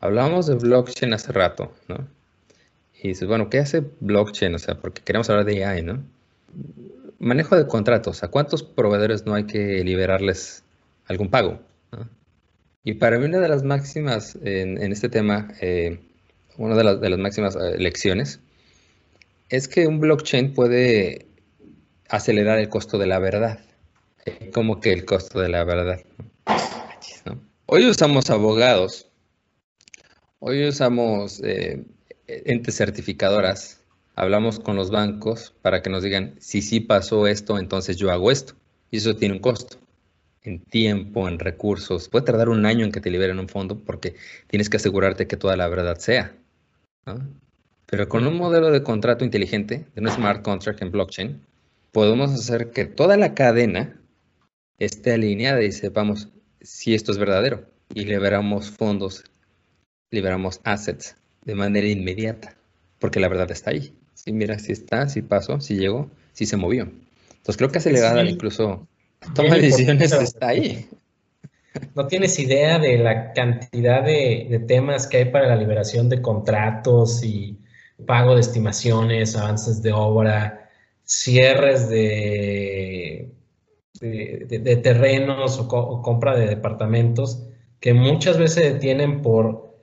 [0.00, 2.06] Hablábamos de blockchain hace rato, ¿no?
[3.02, 4.54] Y dices, bueno, ¿qué hace blockchain?
[4.54, 6.02] O sea, porque queremos hablar de AI, ¿no?
[7.18, 8.22] manejo de contratos.
[8.22, 10.62] ¿A cuántos proveedores no hay que liberarles
[11.06, 11.60] algún pago?
[12.86, 16.00] Y para mí una de las máximas en, este tema, eh,
[16.58, 18.40] una de las, máximas eh, lecciones,
[19.48, 21.26] es que un blockchain puede
[22.10, 23.60] acelerar el costo de la verdad.
[24.52, 26.02] Como que el costo de la verdad.
[27.64, 29.08] Hoy usamos abogados,
[30.38, 31.82] hoy usamos eh,
[32.26, 33.80] entes certificadoras,
[34.14, 38.30] hablamos con los bancos para que nos digan, si sí pasó esto, entonces yo hago
[38.30, 38.52] esto.
[38.90, 39.78] Y eso tiene un costo
[40.44, 42.08] en tiempo, en recursos.
[42.08, 44.14] Puede tardar un año en que te liberen un fondo porque
[44.46, 46.36] tienes que asegurarte que toda la verdad sea.
[47.86, 51.40] Pero con un modelo de contrato inteligente, de un smart contract en blockchain,
[51.92, 53.98] podemos hacer que toda la cadena
[54.78, 56.28] esté alineada y sepamos
[56.60, 57.64] si esto es verdadero.
[57.94, 59.24] Y liberamos fondos,
[60.10, 62.56] liberamos assets de manera inmediata,
[62.98, 63.94] porque la verdad está ahí.
[64.14, 66.90] Si mira, si está, si pasó, si llegó, si se movió.
[67.28, 68.88] Entonces creo que acelerada incluso
[69.34, 70.88] toma decisiones está ahí.
[71.94, 77.24] No tienes idea de la cantidad de, temas que hay para la liberación de contratos
[77.24, 77.58] y
[78.06, 80.70] pago de estimaciones, avances de obra,
[81.04, 83.30] cierres de,
[84.00, 87.46] de, terrenos o, compra de departamentos
[87.84, 89.74] que muchas veces se detienen por,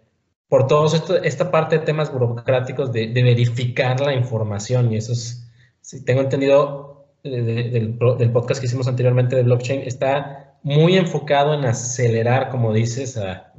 [0.47, 4.91] por todo esto, esta parte de temas burocráticos de, verificar la información.
[4.91, 5.47] Y eso es,
[5.81, 6.90] si tengo entendido
[7.23, 13.17] del, del podcast que hicimos anteriormente de blockchain, está muy enfocado en acelerar, como dices,
[13.17, 13.53] a,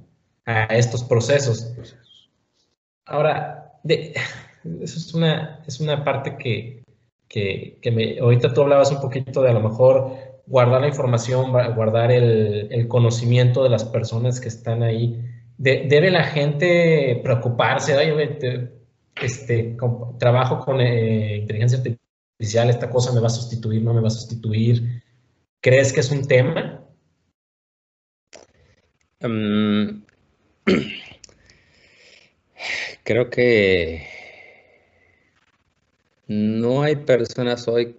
[0.45, 1.75] a estos procesos.
[3.07, 4.15] Ahora, de,
[4.81, 6.83] eso es una, es una parte que,
[7.29, 11.53] que, que me, ahorita tú hablabas un poquito de a lo mejor guardar la información,
[11.75, 15.21] guardar el, el conocimiento de las personas que están ahí.
[15.57, 17.95] ¿Debe la gente preocuparse?
[19.21, 19.77] este,
[20.19, 22.02] trabajo con eh, inteligencia artificial,
[22.43, 25.03] esta cosa me va a sustituir, no me va a sustituir.
[25.61, 26.85] ¿Crees que es un tema?
[29.21, 30.03] Mm,
[33.05, 34.09] creo que
[36.27, 37.97] no hay personas hoy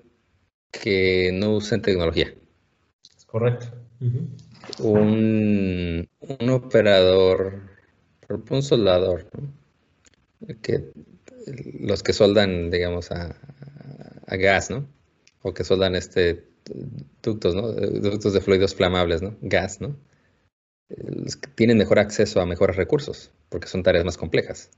[0.71, 2.33] que no usen tecnología.
[3.27, 3.67] correcto.
[4.79, 6.09] un,
[6.49, 7.61] operador,
[8.49, 9.29] un soldador,
[10.61, 10.91] que,
[11.79, 13.35] los que soldan, digamos, a,
[14.27, 14.87] gas, ¿no?
[15.41, 16.45] O que soldan este
[17.21, 17.71] ductos, ¿no?
[17.71, 19.35] Ductos de fluidos flamables, ¿no?
[19.41, 19.97] Gas, ¿no?
[20.89, 24.69] Los que tienen mejor acceso a mejores recursos, porque son tareas más complejas,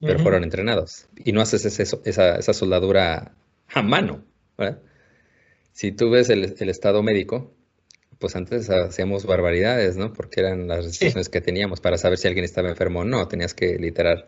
[0.00, 1.06] pero fueron entrenados.
[1.24, 3.34] Y no haces esa, esa soldadura
[3.68, 4.24] a mano,
[4.58, 4.80] ¿verdad?
[5.72, 7.52] si tú ves el, estado médico,
[8.18, 10.12] pues antes hacíamos barbaridades, ¿no?
[10.12, 13.26] Porque eran las restricciones que teníamos para saber si alguien estaba enfermo o no.
[13.26, 14.26] Tenías que literal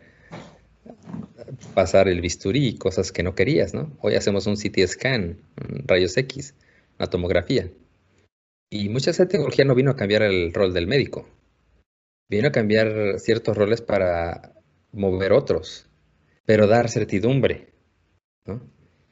[1.73, 3.91] pasar el bisturí, cosas que no querías, ¿no?
[4.01, 5.37] Hoy hacemos un CT scan,
[5.85, 6.55] rayos X,
[6.99, 7.69] una tomografía.
[8.69, 11.27] Y mucha esa tecnología no vino a cambiar el rol del médico.
[12.29, 14.53] Vino a cambiar ciertos roles para
[14.91, 15.87] mover otros,
[16.45, 17.73] pero dar certidumbre,
[18.45, 18.61] ¿no?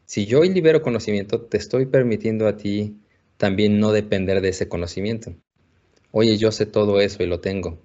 [0.06, 3.00] Si yo libero conocimiento, te estoy permitiendo a ti
[3.38, 5.36] también no depender de ese conocimiento.
[6.12, 7.80] Oye, yo sé todo eso y lo tengo,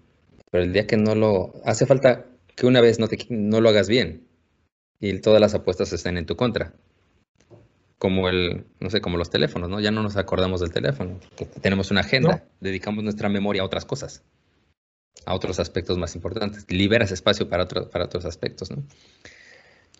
[0.51, 1.55] pero el día que no lo...
[1.65, 4.28] Hace falta que una vez no, te, no lo hagas bien
[5.01, 6.73] y todas las apuestas estén en tu contra.
[7.99, 9.81] Como el, no sé, como los teléfonos, ¿no?
[9.81, 11.19] Ya no nos acordamos del teléfono.
[11.61, 14.23] Tenemos una agenda, dedicamos nuestra memoria a otras cosas,
[15.27, 16.65] a otros aspectos más importantes.
[16.69, 18.85] Liberas espacio para, para otros aspectos, ¿no?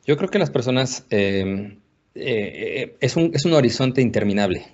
[0.07, 1.77] Yo creo que las personas eh,
[2.15, 4.67] eh, es, un, es un horizonte interminable.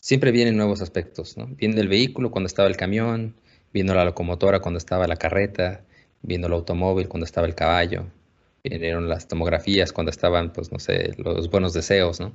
[0.00, 1.46] Siempre vienen nuevos aspectos, ¿no?
[1.46, 3.34] Viendo el vehículo cuando estaba el camión,
[3.72, 5.84] viendo la locomotora cuando estaba la carreta,
[6.22, 8.06] viendo el automóvil cuando estaba el caballo,
[8.62, 12.34] vinieron las tomografías cuando estaban, pues, no sé, los buenos deseos, ¿no?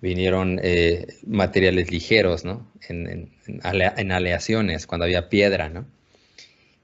[0.00, 2.70] Vinieron eh, materiales ligeros, ¿no?
[2.88, 5.86] En, en, aleaciones, cuando había piedra, ¿no?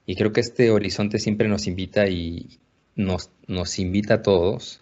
[0.05, 2.59] Y creo que este horizonte siempre nos invita y
[2.95, 4.81] nos, nos invita a todos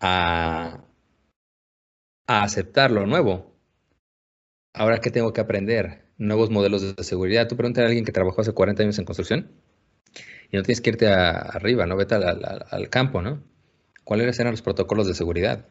[0.00, 0.84] a,
[2.26, 3.52] aceptar lo nuevo.
[4.74, 6.04] Ahora, ¿qué tengo que aprender?
[6.18, 7.48] Nuevos modelos de seguridad.
[7.48, 9.50] Tú preguntas a alguien que trabajó hace 40 años en construcción
[10.50, 11.96] y no tienes que irte arriba, ¿no?
[11.96, 13.42] Vete al, campo, ¿no?
[14.04, 15.66] ¿Cuáles eran los protocolos de seguridad?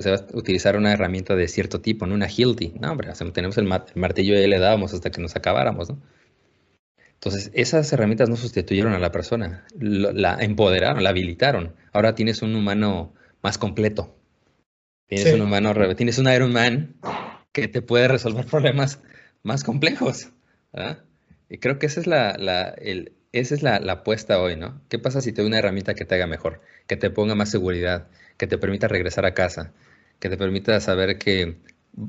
[0.00, 2.14] Se va a utilizar una herramienta de cierto tipo, ¿no?
[2.14, 2.74] Una Hilti.
[2.80, 6.00] No, hombre, tenemos el, martillo y le dábamos hasta que nos acabáramos, ¿no?
[7.14, 11.74] Entonces, esas herramientas no sustituyeron a la persona, la empoderaron, la habilitaron.
[11.92, 13.12] Ahora tienes un humano
[13.42, 14.16] más completo.
[15.06, 16.94] Tienes un humano, tienes un Iron Man
[17.52, 19.02] que te puede resolver problemas
[19.42, 20.30] más complejos.
[20.72, 20.78] Y
[21.58, 22.30] creo que ese es la,
[23.32, 24.80] esa es la, apuesta hoy, ¿no?
[24.88, 27.50] ¿Qué pasa si te doy una herramienta que te haga mejor, que te ponga más
[27.50, 29.72] seguridad, que te permita regresar a casa,
[30.20, 31.56] que te permita saber que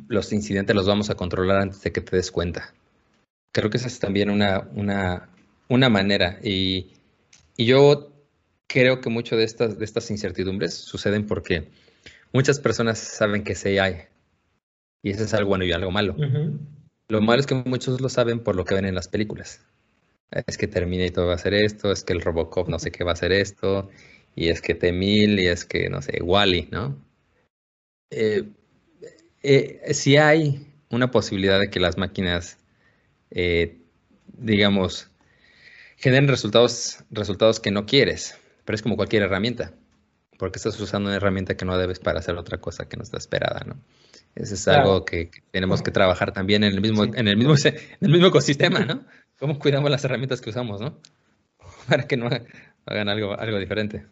[0.08, 2.74] los incidentes los vamos a controlar antes de que te des cuenta?
[3.52, 5.30] Creo que esa es también una, una,
[5.68, 6.40] una manera.
[6.44, 6.92] Y,
[7.58, 8.14] y, yo
[8.68, 11.68] creo que mucho de estas, de estas incertidumbres suceden porque
[12.32, 14.04] muchas personas saben que sí hay.
[15.04, 16.16] Y eso es algo bueno y algo malo.
[17.12, 19.62] Lo malo es que muchos lo saben por lo que ven en las películas
[20.32, 23.12] es que Terminator va a hacer esto, es que el Robocop no sé qué va
[23.12, 23.90] a hacer esto,
[24.36, 26.98] y es que T-1000, y es que, no sé, Wally, ¿no?
[28.12, 28.44] Eh,
[29.44, 32.58] eh, si hay una posibilidad de que las máquinas,
[33.32, 33.78] eh,
[34.38, 35.10] digamos,
[35.98, 39.74] generen resultados, resultados que no quieres, pero es como cualquier herramienta,
[40.42, 43.20] porque estás usando una herramienta que no debes para hacer otra cosa que no está
[43.20, 43.76] esperada, ¿no?
[44.34, 47.76] Eso es algo que, tenemos que trabajar también en el mismo, en el mismo, en
[48.02, 49.06] el mismo ecosistema, ¿no?
[49.38, 50.98] cómo cuidamos las herramientas que usamos, ¿no?
[51.88, 52.28] Para que no
[52.88, 54.04] hagan algo, algo diferente.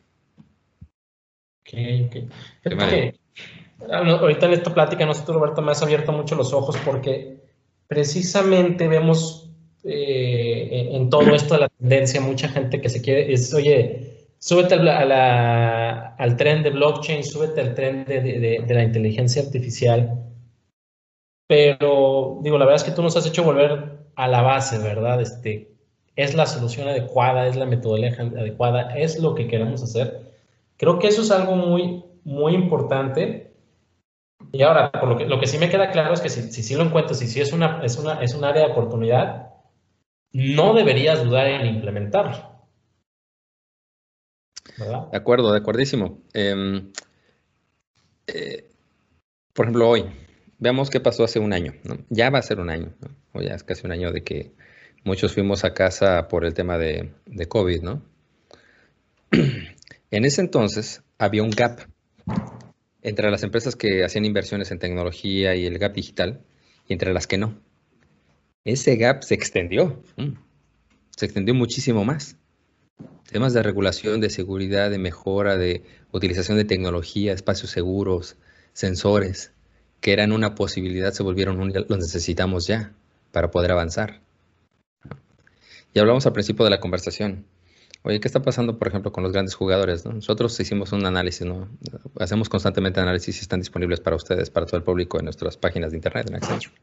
[1.61, 1.73] Ok,
[2.63, 3.15] ok.
[3.89, 6.77] Ah, ahorita en esta plática, no sé tú, Roberto, me has abierto mucho los ojos
[6.86, 7.39] porque
[7.88, 9.49] precisamente vemos
[9.84, 14.09] eh, en todo esto de la tendencia, mucha gente que se quiere, es, oye,
[14.39, 20.23] súbete al tren de blockchain, súbete al tren de, la inteligencia artificial,
[21.47, 25.21] pero digo, la verdad es que tú nos has hecho volver a la base, ¿verdad?
[25.21, 25.71] Este,
[26.15, 30.31] es la solución adecuada, es la metodología adecuada, es lo que queremos hacer.
[30.77, 33.53] Creo que eso es algo muy, muy importante.
[34.51, 36.63] Y ahora, por lo que, lo que sí me queda claro es que si, si
[36.63, 39.53] sí lo encuentras, si sí es, una, es, una, es un área de oportunidad,
[40.31, 42.48] no deberías dudar en implementarlo.
[44.80, 46.21] De acuerdo, de acuerdísimo.
[46.34, 46.91] Em,
[48.27, 48.69] eh,
[49.53, 50.05] por ejemplo, hoy,
[50.57, 51.73] veamos qué pasó hace un año.
[51.84, 51.97] ¿no?
[52.09, 52.93] Ya va a ser un año.
[53.01, 53.09] ¿no?
[53.34, 54.51] o ya es casi un año de que
[55.03, 57.11] muchos fuimos a casa por el tema de,
[57.47, 58.03] COVID, ¿no?
[60.11, 61.82] En ese entonces había un gap
[63.03, 66.41] entre las empresas que hacían inversiones en tecnología y el gap digital
[66.88, 67.61] y entre las que no.
[68.65, 70.01] Ese gap se extendió,
[71.15, 72.38] se extendió muchísimo más.
[73.32, 78.38] Temas de regulación, de seguridad, de mejora, de utilización de tecnología, espacios seguros,
[78.73, 79.51] sensores,
[80.01, 82.93] que eran una posibilidad, se volvieron un, los necesitamos ya
[83.32, 84.21] para poder avanzar.
[85.93, 87.45] Y hablamos al principio de la conversación.
[88.01, 90.05] Oye, ¿qué está pasando, por ejemplo, con los grandes jugadores?
[90.05, 91.67] Nosotros hicimos un análisis, ¿no?
[92.17, 95.91] Hacemos constantemente análisis y están disponibles para ustedes, para todo el público en nuestras páginas
[95.91, 96.73] de internet en Accenture.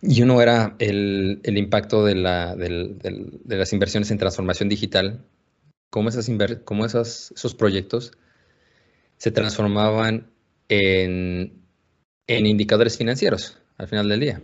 [0.00, 5.24] Y uno era el, impacto de, la, de, las inversiones en transformación digital,
[5.90, 6.30] cómo, esas
[6.64, 8.12] cómo esos, esos proyectos
[9.16, 10.30] se transformaban
[10.68, 11.62] en,
[12.28, 14.42] en indicadores financieros al final del día.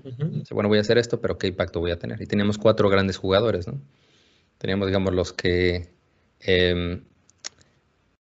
[0.50, 2.22] Bueno, voy a hacer esto, pero ¿qué impacto voy a tener?
[2.22, 3.80] Y teníamos cuatro grandes jugadores, ¿no?
[4.58, 5.90] Teníamos, digamos, los que
[6.40, 7.04] em,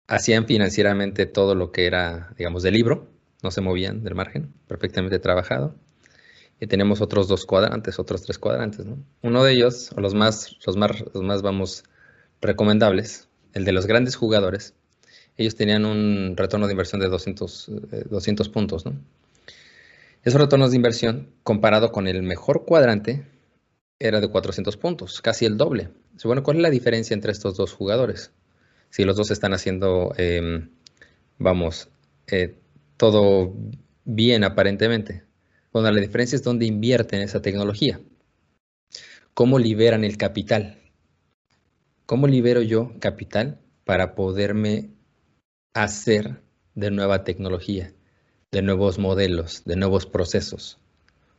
[0.07, 3.09] hacían financieramente todo lo que era, digamos, del libro,
[3.43, 5.74] no se movían del margen, perfectamente trabajado.
[6.62, 9.04] Y tenemos otros dos cuadrantes, otros tres cuadrantes, ¿no?
[9.20, 11.82] Uno de ellos, o los más, los más, los más, vamos,
[12.40, 14.72] recomendables, el de los grandes jugadores,
[15.36, 17.72] ellos tenían un retorno de inversión de 200,
[18.08, 18.94] 200 eh, puntos, ¿no?
[20.22, 23.26] Esos retornos de inversión, comparado con el mejor cuadrante,
[23.98, 25.88] era de 400 puntos, casi el doble.
[26.22, 28.30] Bueno, ¿cuál es la diferencia entre estos dos jugadores?
[28.88, 30.70] Si los dos están haciendo, em,
[31.38, 31.88] vamos,
[32.28, 32.54] eh,
[32.98, 33.52] todo
[34.04, 35.24] bien aparentemente.
[35.72, 38.00] Bueno, la diferencia es dónde invierten esa tecnología.
[39.34, 40.78] ¿Cómo liberan el capital?
[42.06, 44.90] ¿Cómo libero yo capital para poderme
[45.74, 46.42] hacer
[46.74, 47.92] de nueva tecnología?
[48.52, 50.78] de nuevos modelos, de nuevos procesos.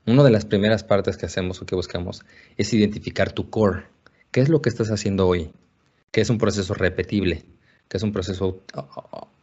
[0.08, 2.26] Una de las primeras partes que hacemos o que buscamos
[2.58, 3.86] es identificar tu core.
[4.32, 5.52] ¿Qué es lo que estás haciendo hoy?
[6.12, 7.46] ¿Qué es un proceso repetible?
[7.88, 8.64] ¿Qué es un proceso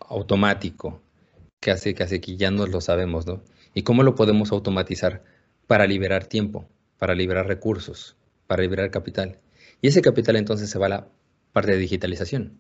[0.01, 1.01] automático?
[1.61, 3.41] ¿Qué hace, que ya no lo sabemos, ¿no?
[3.75, 5.23] ¿Y cómo lo podemos automatizar
[5.67, 6.69] para liberar tiempo,
[6.99, 8.17] para liberar recursos,
[8.47, 9.39] para liberar capital?
[9.81, 11.09] Y ese capital entonces se va a la
[11.53, 12.59] parte de digitalización.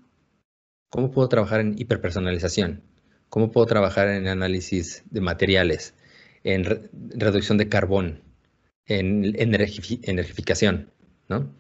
[0.88, 2.82] ¿Cómo puedo trabajar en hiperpersonalización?
[3.28, 5.94] ¿Cómo puedo trabajar en análisis de materiales,
[6.42, 8.22] en reducción de carbón,
[8.86, 10.90] en energificación?
[11.28, 11.54] ¿no?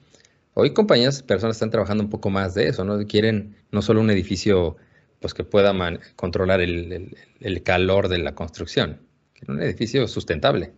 [0.54, 3.06] Hoy compañías, personas están trabajando un poco más de eso, ¿no?
[3.06, 4.76] Quieren no solo un edificio
[5.20, 5.72] pues, que pueda
[6.16, 9.00] controlar el, calor de la construcción,
[9.40, 10.72] quieren un edificio sustentable,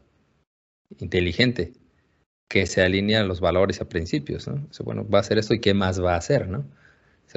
[0.99, 1.73] inteligente,
[2.49, 4.69] que se alinee a los valores y a principios, ¿no?
[4.85, 6.65] bueno, va a hacer esto y qué más va a hacer, ¿no?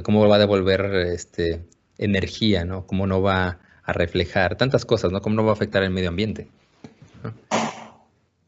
[0.04, 1.64] Cómo va a devolver este,
[1.98, 2.86] energía, ¿no?
[2.86, 5.22] Cómo no va a reflejar tantas cosas, ¿no?
[5.22, 6.50] Cómo no va a afectar el medio ambiente.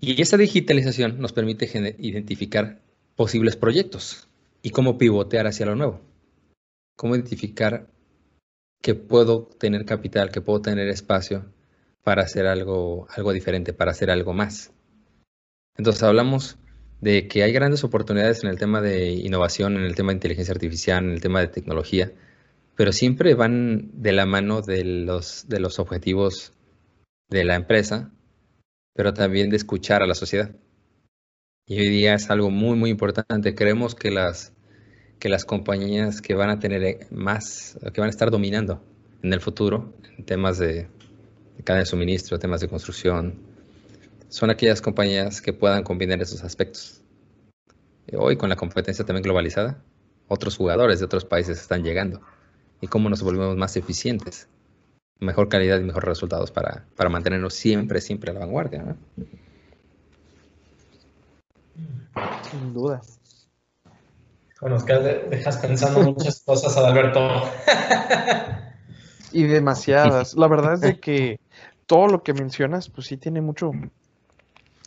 [0.01, 1.65] Y esa digitalización nos permite
[1.99, 2.81] identificar
[3.15, 4.27] posibles proyectos
[4.61, 6.01] y cómo pivotear hacia lo nuevo.
[6.97, 7.87] Cómo identificar
[8.81, 11.45] que puedo tener capital, que puedo tener espacio
[12.07, 14.71] para hacer algo, algo diferente, para hacer algo más.
[15.75, 16.57] Entonces hablamos
[17.01, 20.53] de que hay grandes oportunidades en el tema de innovación, en el tema de inteligencia
[20.53, 22.13] artificial, en el tema de tecnología,
[22.77, 26.53] pero siempre van de la mano de los, de los objetivos
[27.27, 28.09] de la empresa,
[28.93, 30.55] pero también de escuchar a la sociedad.
[31.65, 33.53] Y hoy día es algo muy, muy importante.
[33.53, 34.53] Creemos que las,
[35.19, 38.81] que las compañías que van a tener más, que van a estar dominando
[39.21, 40.87] en el futuro, en temas de,
[41.57, 43.35] de cadena de suministro, temas de construcción,
[44.29, 47.01] son aquellas compañías que puedan combinar esos aspectos.
[48.13, 49.81] Hoy con la competencia también globalizada,
[50.27, 52.21] otros jugadores de otros países están llegando.
[52.79, 54.47] ¿Y cómo nos volvemos más eficientes?
[55.19, 58.95] Mejor calidad y mejores resultados para, para mantenernos siempre, siempre a la vanguardia.
[62.51, 63.01] Sin duda.
[64.61, 67.19] Bueno, es que dejas pensando muchas cosas, Adalberto.
[69.31, 70.35] y demasiadas.
[70.35, 71.39] La verdad es de que
[71.85, 73.71] todo lo que mencionas, pues sí tiene mucho,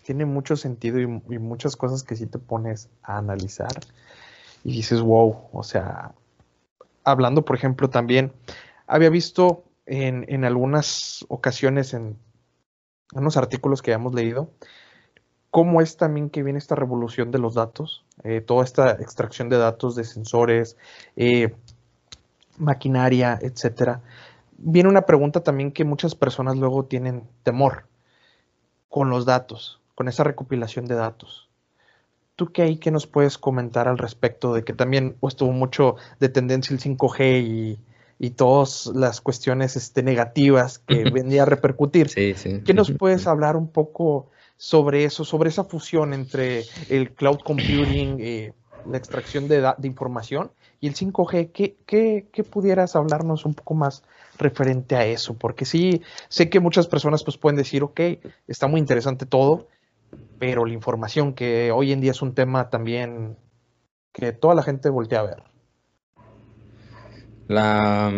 [0.05, 3.73] tiene mucho sentido y, y, muchas cosas que sí te pones a analizar
[4.65, 6.13] y dices, wow, o sea,
[7.05, 8.33] hablando, por ejemplo, también,
[8.87, 12.17] había visto en, en algunas ocasiones en
[13.15, 14.51] unos artículos que habíamos leído,
[15.51, 19.59] cómo es también que viene esta revolución de los datos, eh, toda esta extracción de
[19.59, 20.77] datos de sensores,
[21.17, 21.55] eh,
[22.59, 24.03] maquinaria, etcétera.
[24.61, 27.87] Viene una pregunta también que muchas personas luego tienen temor
[28.89, 31.49] con los datos, con esa recopilación de datos.
[32.37, 36.29] ¿Tú qué hay que nos puedes comentar al respecto de que también estuvo mucho de
[36.29, 37.79] tendencia el 5G y,
[38.19, 42.09] y todas las cuestiones este, negativas que venía a repercutir?
[42.09, 42.61] Sí, sí.
[42.65, 48.19] ¿Qué nos puedes hablar un poco sobre eso, sobre esa fusión entre el cloud computing,
[48.21, 48.53] eh,
[48.87, 50.51] la extracción de, de, información
[50.81, 51.51] y el 5G?
[51.53, 54.03] ¿Qué, ¿Qué, qué, pudieras hablarnos un poco más
[54.41, 55.35] referente a eso?
[55.39, 58.01] Porque sí, sé que muchas personas pues pueden decir, ok,
[58.49, 59.69] está muy interesante todo,
[60.39, 63.37] pero la información que hoy en día es un tema también
[64.13, 65.43] que toda la gente voltea a ver.
[67.47, 68.13] La,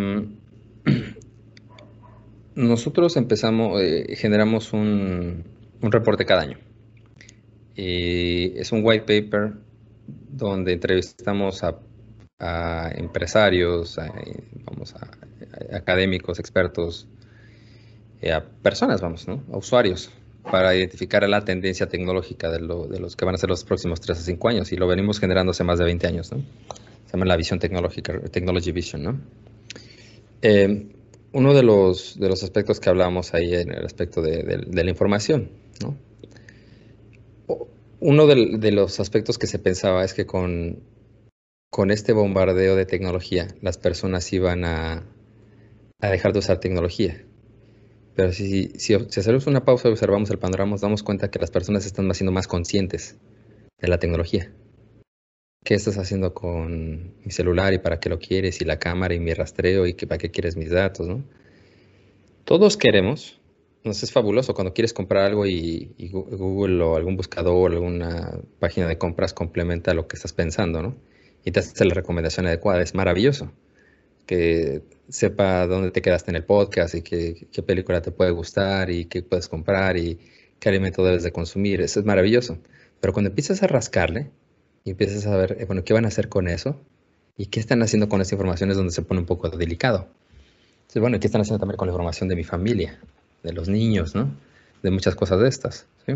[2.55, 5.45] nosotros empezamos, eh, generamos un,
[5.81, 6.59] un, reporte cada año.
[7.75, 9.55] Y es un white paper
[10.07, 11.79] donde entrevistamos a,
[12.43, 14.13] a empresarios, a,
[14.65, 15.09] vamos a,
[15.77, 17.07] académicos, expertos,
[18.21, 19.43] eh, a personas, vamos, ¿no?
[19.53, 20.11] a usuarios
[20.51, 24.01] para identificar la tendencia tecnológica de, lo, de, los que van a ser los próximos
[24.01, 26.39] 3 a 5 años y lo venimos generando hace más de 20 años, ¿no?
[27.07, 29.21] Se llama la visión tecnológica, Technology Vision, ¿no?
[30.43, 30.87] Eh,
[31.33, 34.91] uno de los, de los aspectos que hablábamos ahí en el aspecto de, de, la
[34.91, 35.97] información, ¿no?
[38.01, 40.81] Uno de, los aspectos que se pensaba es que con,
[41.73, 45.07] con este bombardeo de tecnología las personas iban a,
[46.01, 47.25] a dejar de usar tecnología.
[48.15, 51.39] Pero si, si, si, hacemos una pausa y observamos el panorama, nos damos cuenta que
[51.39, 53.17] las personas están siendo más conscientes
[53.79, 54.53] de la tecnología.
[55.65, 58.61] ¿Qué estás haciendo con mi celular y para qué lo quieres?
[58.61, 61.25] Y la cámara y mi rastreo y para qué quieres mis datos, ¿no?
[62.45, 63.41] Todos queremos,
[63.83, 68.39] nos es fabuloso cuando quieres comprar algo y, y, Google o algún buscador o alguna
[68.59, 71.12] página de compras complementa lo que estás pensando, ¿no?
[71.45, 73.53] Y te hace la recomendación adecuada, es maravilloso
[74.27, 78.91] que sepa dónde te quedaste en el podcast y qué, qué, película te puede gustar
[78.91, 80.19] y qué puedes comprar y
[80.59, 81.81] qué alimento debes de consumir.
[81.81, 82.59] Eso es maravilloso.
[83.01, 84.31] Pero cuando empiezas a rascarle
[84.85, 86.81] y empiezas a ver, bueno, ¿qué van a hacer con eso?
[87.37, 88.71] ¿Y qué están haciendo con esta información?
[88.71, 90.09] Es donde se pone un poco delicado.
[90.83, 92.99] Entonces, bueno, ¿qué están haciendo también con la información de mi familia,
[93.43, 94.31] de los niños, ¿no?
[94.83, 95.87] De muchas cosas de estas.
[96.07, 96.15] ¿sí?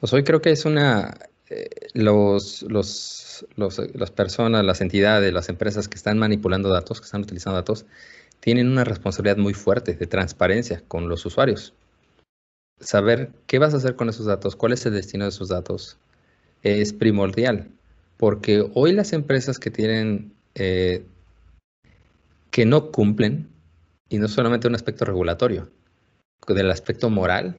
[0.00, 1.16] Pues hoy creo que es una...
[1.48, 7.22] Eh, los, los, las personas, las entidades, las empresas que están manipulando datos, que están
[7.22, 7.86] utilizando datos,
[8.40, 11.74] tienen una responsabilidad muy fuerte de transparencia con los usuarios.
[12.80, 15.98] Saber qué vas a hacer con esos datos, cuál es el destino de esos datos,
[16.62, 17.68] es primordial.
[18.16, 21.04] Porque hoy las empresas que tienen, eh,
[22.50, 23.48] que no cumplen,
[24.08, 25.70] y no solamente un aspecto regulatorio,
[26.48, 27.56] del aspecto moral,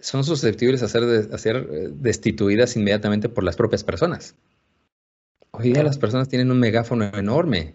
[0.00, 4.34] son susceptibles a ser, de, a ser destituidas inmediatamente por las propias personas.
[5.60, 7.74] Hoy día las personas tienen un megáfono enorme.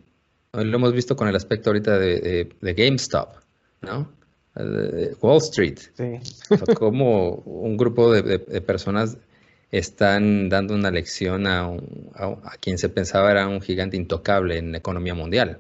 [0.54, 3.36] Lo hemos visto con el aspecto ahorita de, de, de GameStop,
[3.82, 4.12] ¿no?
[4.56, 5.78] De Wall Street.
[5.94, 6.20] Sí.
[6.76, 9.18] Como un grupo de, de, personas
[9.72, 14.58] están dando una lección a, un, a, a, quien se pensaba era un gigante intocable
[14.58, 15.60] en la economía mundial.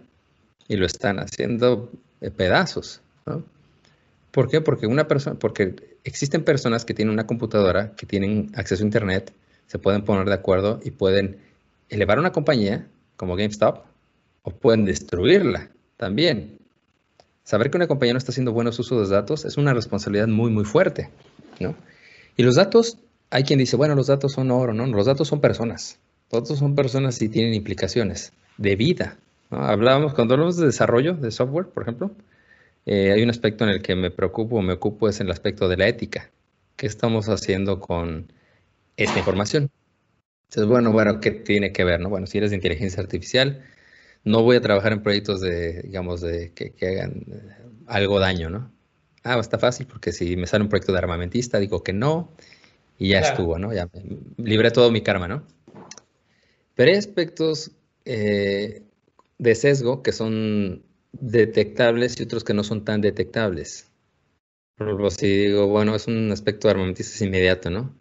[0.67, 1.91] Y lo están haciendo
[2.37, 3.43] pedazos, ¿no?
[4.31, 4.61] ¿Por qué?
[4.61, 9.31] Porque una persona, porque existen personas que tienen una computadora, que tienen acceso a internet,
[9.67, 11.37] se pueden poner de acuerdo y pueden
[11.89, 13.85] elevar una compañía como GameStop
[14.43, 16.59] o pueden destruirla también.
[17.43, 20.51] Saber que una compañía no está haciendo buenos usos de datos es una responsabilidad muy,
[20.51, 21.09] muy fuerte,
[21.59, 21.75] ¿no?
[22.37, 22.97] Y los datos,
[23.29, 24.85] hay quien dice, bueno, los datos son oro, ¿no?
[24.87, 25.99] Los datos son personas.
[26.31, 29.17] Los datos son personas y tienen implicaciones de vida.
[29.51, 32.11] Hablábamos, cuando hablamos de desarrollo de software, por ejemplo,
[32.85, 35.31] eh, hay un aspecto en el que me preocupo o me ocupo, es en el
[35.31, 36.29] aspecto de la ética.
[36.75, 38.31] ¿Qué estamos haciendo con
[38.97, 39.69] esta información?
[40.49, 41.99] Entonces, bueno, bueno, ¿qué tiene que ver?
[41.99, 42.09] No?
[42.09, 43.63] Bueno, si eres de inteligencia artificial,
[44.23, 47.55] no voy a trabajar en proyectos de, digamos, de que, hagan eh,
[47.87, 48.71] algo daño, ¿no?
[49.23, 52.31] Ah, está fácil porque si me sale un proyecto de armamentista, digo que no
[52.97, 53.73] y ya estuvo, ¿no?
[53.73, 53.89] Ya
[54.37, 55.43] libré todo mi karma, ¿no?
[56.75, 57.71] Pero hay aspectos
[58.05, 58.83] eh,
[59.37, 63.87] de sesgo que son detectables y otros que no son tan detectables.
[64.77, 67.95] Por ejemplo, si digo, bueno, es un aspecto de armamentista inmediato, ¿no?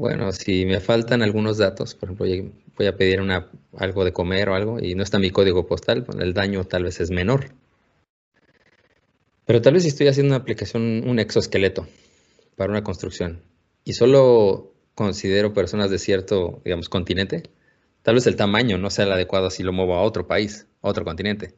[0.00, 2.26] Bueno, si me faltan algunos datos, por ejemplo,
[2.78, 6.06] voy a pedir una, algo de comer o algo y no está mi código postal,
[6.18, 7.50] el daño tal vez es menor.
[9.44, 11.86] Pero tal vez si estoy haciendo una aplicación, un exoesqueleto
[12.56, 13.42] para una construcción
[13.84, 17.42] y solo considero personas de cierto, digamos, continente,
[18.00, 20.88] tal vez el tamaño no sea el adecuado si lo muevo a otro país, a
[20.88, 21.56] otro continente.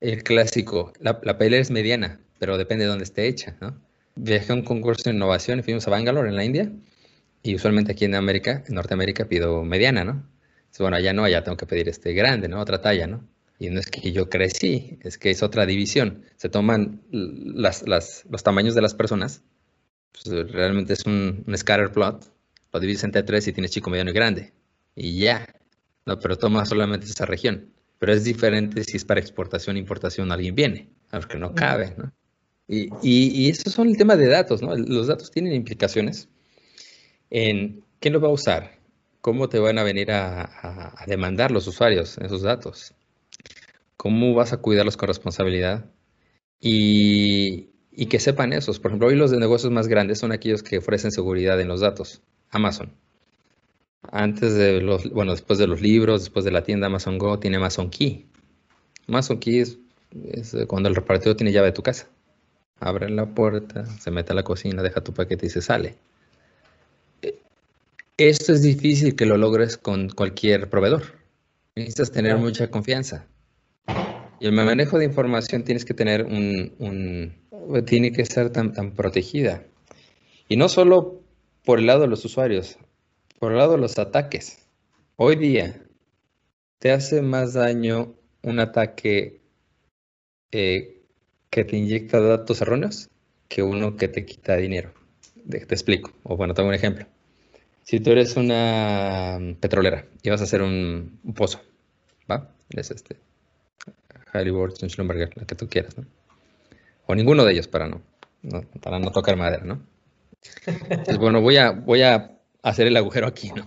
[0.00, 3.80] El clásico, la, la es mediana, pero depende de dónde esté hecha, ¿no?
[4.16, 6.72] Viajé a un concurso de innovación y fuimos a Bangalore, en la India,
[7.42, 10.32] y usualmente aquí en América, en Norteamérica, pido mediana, ¿no?
[10.78, 12.60] bueno, allá no, allá tengo que pedir este grande, ¿no?
[12.60, 13.28] Otra talla, ¿no?
[13.58, 16.24] Y no es que yo crecí, es que es otra división.
[16.36, 19.42] Se toman las, los tamaños de las personas,
[20.12, 22.32] pues realmente es un, scatter plot,
[22.72, 24.52] lo divides entre tres y tienes chico, mediano y grande.
[24.96, 25.46] Y ya,
[26.06, 27.72] no, pero toma solamente esa región.
[27.98, 30.88] Pero es diferente si es para exportación, importación, alguien viene,
[31.28, 32.12] que no cabe, ¿no?
[32.66, 34.74] Y, y, y eso son el tema de datos, ¿no?
[34.74, 36.28] Los datos tienen implicaciones
[37.32, 38.78] en quién lo va a usar,
[39.22, 42.94] cómo te van a venir a, demandar los usuarios esos datos,
[43.96, 45.86] cómo vas a cuidarlos con responsabilidad
[46.60, 47.70] y,
[48.10, 48.78] que sepan esos.
[48.78, 51.80] Por ejemplo, hoy los de negocios más grandes son aquellos que ofrecen seguridad en los
[51.80, 52.20] datos.
[52.50, 52.92] Amazon.
[54.02, 57.56] Antes de los, bueno, después de los libros, después de la tienda Amazon Go, tiene
[57.56, 58.26] Amazon Key.
[59.08, 59.78] Amazon Key es,
[60.32, 62.08] es cuando el repartidor tiene llave de tu casa.
[62.78, 65.96] Abre la puerta, se mete a la cocina, deja tu paquete y se sale.
[68.18, 71.02] Esto es difícil que lo logres con cualquier proveedor.
[71.74, 73.26] Necesitas tener mucha confianza.
[74.38, 77.34] Y el manejo de información tienes que tener un,
[77.86, 79.64] tiene que ser tan, tan protegida.
[80.48, 81.22] Y no solo
[81.64, 82.78] por el lado de los usuarios,
[83.38, 84.58] por el lado de los ataques.
[85.16, 85.82] Hoy día,
[86.80, 89.40] ¿te hace más daño un ataque
[90.50, 91.00] eh,
[91.48, 93.08] que te inyecta datos erróneos
[93.48, 94.92] que uno que te quita dinero?
[95.48, 96.12] Te, te explico.
[96.24, 97.06] O bueno, tengo un ejemplo.
[97.84, 101.60] Si tú eres una petrolera y vas a hacer un, pozo,
[102.30, 102.48] ¿va?
[102.70, 103.16] Es este.
[104.32, 106.06] Halliburton, Schlumberger, la que tú quieras, ¿no?
[107.06, 108.00] O ninguno de ellos para no,
[108.80, 109.82] para no tocar madera, ¿no?
[110.66, 113.66] Entonces, bueno, voy a, voy a hacer el agujero aquí, ¿no?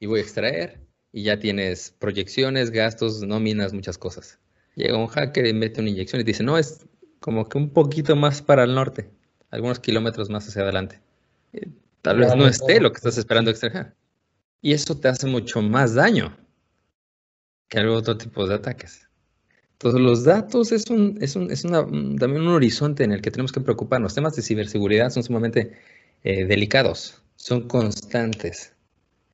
[0.00, 0.80] Y voy a extraer
[1.12, 4.38] y ya tienes proyecciones, gastos, nóminas, muchas cosas.
[4.76, 6.86] Llega un hacker y mete una inyección y dice, no, es
[7.20, 9.10] como que un poquito más para el norte,
[9.50, 11.00] algunos kilómetros más hacia adelante.
[12.08, 13.92] Tal vez no esté lo que estás esperando extraer.
[14.62, 16.34] Y eso te hace mucho más daño
[17.68, 19.06] que algún otro tipo de ataques.
[19.72, 23.30] Entonces, los datos es, un, es, un, es una, también un horizonte en el que
[23.30, 24.14] tenemos que preocuparnos.
[24.14, 25.72] Temas de ciberseguridad son sumamente
[26.24, 28.72] eh, delicados, son constantes.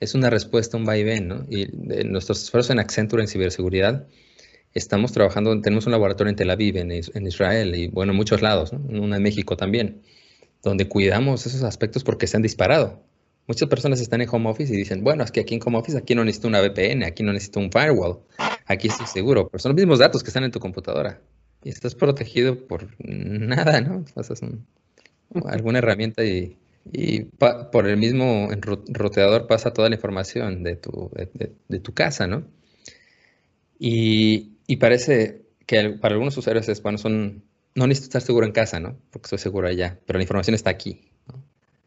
[0.00, 1.46] Es una respuesta, un vaivén, ¿no?
[1.48, 4.08] Y en nuestros esfuerzos en Accenture en ciberseguridad,
[4.72, 8.42] estamos trabajando, tenemos un laboratorio en Tel Aviv, en, en Israel, y bueno, en muchos
[8.42, 8.80] lados, ¿no?
[9.00, 10.02] Una en México también
[10.64, 13.02] donde cuidamos esos aspectos porque se han disparado.
[13.46, 15.98] Muchas personas están en home office y dicen, bueno, es que aquí en home office
[15.98, 18.20] aquí no necesito una VPN, aquí no necesito un firewall,
[18.66, 21.20] aquí estoy seguro, pero son los mismos datos que están en tu computadora
[21.62, 24.04] y estás protegido por nada, ¿no?
[24.14, 24.40] Pasas
[25.46, 26.56] alguna herramienta y,
[27.72, 28.48] por el mismo
[28.88, 31.10] roteador pasa toda la información de tu,
[31.68, 32.44] de, tu casa, ¿no?
[33.78, 37.42] Y, y, parece que para algunos usuarios es, bueno, son
[37.74, 38.96] no necesito estar seguro en casa, ¿no?
[39.10, 41.10] Porque estoy seguro allá, pero la información está aquí.
[41.28, 41.42] ¿no?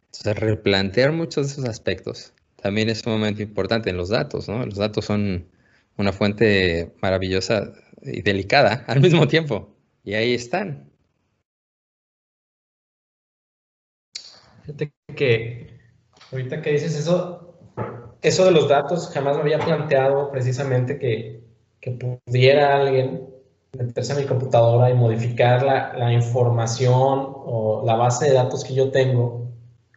[0.08, 4.66] Entonces, replantear muchos de esos aspectos también es un momento importante en los datos, ¿no?
[4.66, 5.48] Los datos son
[5.96, 9.76] una fuente maravillosa y delicada al mismo tiempo.
[10.04, 10.90] Y ahí están.
[14.64, 15.80] Fíjate que
[16.32, 17.58] ahorita que dices eso,
[18.22, 21.44] eso de los datos, jamás me había planteado precisamente que
[22.26, 23.37] pudiera alguien
[23.74, 28.74] meterse a mi computadora y modificar la, la, información o la base de datos que
[28.74, 29.48] yo tengo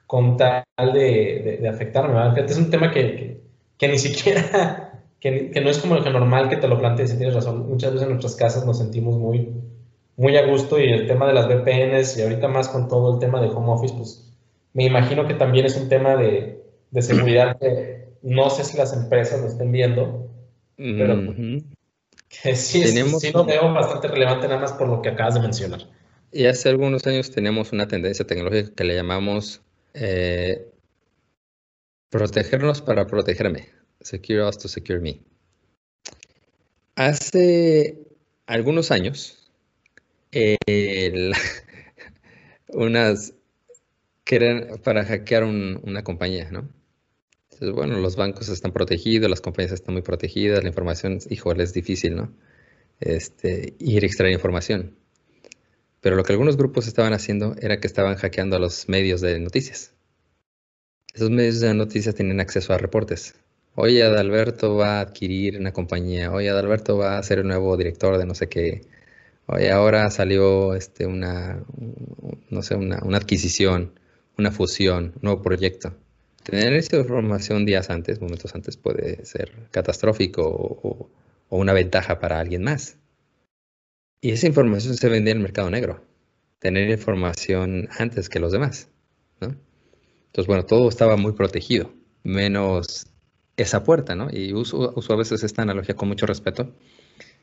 [0.07, 2.15] con tal de, afectarme.
[2.15, 2.39] ¿verdad?
[2.39, 3.43] Es un tema que,
[3.81, 7.35] ni siquiera, que, no es como lo que normal que te lo plantees, si tienes
[7.35, 7.69] razón.
[7.69, 9.53] Muchas veces en nuestras casas nos sentimos muy,
[10.17, 13.21] muy a gusto y el tema de las VPNs y ahorita más con todo el
[13.21, 14.35] tema de home office, pues
[14.73, 16.61] me imagino que también es un tema de,
[17.01, 20.29] seguridad que no sé si las empresas lo estén viendo,
[20.77, 21.35] pero
[22.31, 25.87] que sí, sí lo veo bastante relevante nada más por lo que acabas de mencionar.
[26.33, 29.63] Y hace algunos años tenemos una tendencia tecnológica que le llamamos
[29.95, 30.71] eh,
[32.09, 33.69] protegernos para protegerme.
[34.01, 35.21] Secure us to secure me.
[36.95, 37.99] Hace
[38.47, 39.51] algunos años,
[42.69, 43.35] unas
[44.25, 46.69] que eran para hackear una compañía, ¿no?
[47.61, 51.75] Entonces, bueno, los bancos están protegidos, las compañías están muy protegidas, la información, híjole, es
[51.75, 52.33] difícil, ¿no?
[53.01, 54.97] Este, ir a extraer información.
[56.01, 59.39] Pero lo que algunos grupos estaban haciendo era que estaban hackeando a los medios de
[59.41, 59.93] noticias.
[61.13, 63.35] Esos medios de noticias tienen acceso a reportes.
[63.75, 66.33] Hoy Adalberto va a adquirir una compañía.
[66.33, 68.87] Hoy Adalberto va a ser el nuevo director de no sé qué.
[69.47, 71.63] Hoy ahora salió este, una,
[72.49, 73.93] no sé, una, adquisición,
[74.39, 75.95] una fusión, un nuevo proyecto.
[76.43, 81.11] Tener esa información días antes, momentos antes, puede ser catastrófico o
[81.51, 82.97] una ventaja para alguien más.
[84.23, 86.05] Y esa información se vendía en el mercado negro.
[86.59, 88.89] Tener información antes que los demás.
[89.41, 89.57] ¿no?
[90.27, 93.07] Entonces, bueno, todo estaba muy protegido, menos
[93.57, 94.29] esa puerta, ¿no?
[94.31, 96.73] Y uso, uso a veces esta analogía con mucho respeto.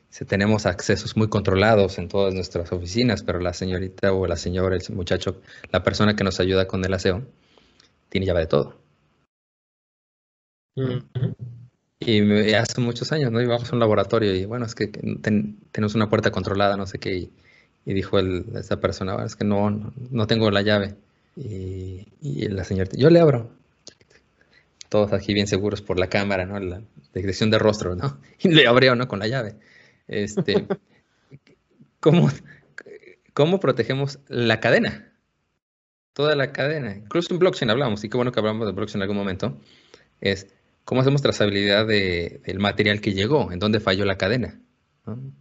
[0.08, 4.76] Si tenemos accesos muy controlados en todas nuestras oficinas, pero la señorita o la señora,
[4.76, 7.26] el muchacho, la persona que nos ayuda con el aseo,
[8.08, 8.87] tiene llave de todo.
[12.00, 13.40] Y hace muchos años, ¿no?
[13.40, 17.16] Íbamos a un laboratorio y bueno, es que tenemos una puerta controlada, no sé qué.
[17.16, 17.30] Y,
[17.84, 20.94] dijo el, esa persona, es que no, no, tengo la llave.
[21.36, 23.50] Y, la señora, yo le abro.
[24.88, 26.58] Todos aquí bien seguros por la cámara, ¿no?
[26.60, 26.80] La
[27.12, 28.18] detección de rostro, ¿no?
[28.38, 29.08] Y le abrió, ¿no?
[29.08, 29.56] Con la llave.
[30.06, 30.66] Este,
[32.00, 32.30] ¿cómo,
[33.34, 35.12] ¿Cómo protegemos la cadena?
[36.12, 36.96] Toda la cadena.
[36.96, 39.60] Incluso en blockchain hablamos, y qué bueno que hablamos de blockchain en algún momento.
[40.20, 40.48] Es
[40.88, 43.52] ¿Cómo hacemos trazabilidad del material que llegó?
[43.52, 44.58] ¿En dónde falló la cadena?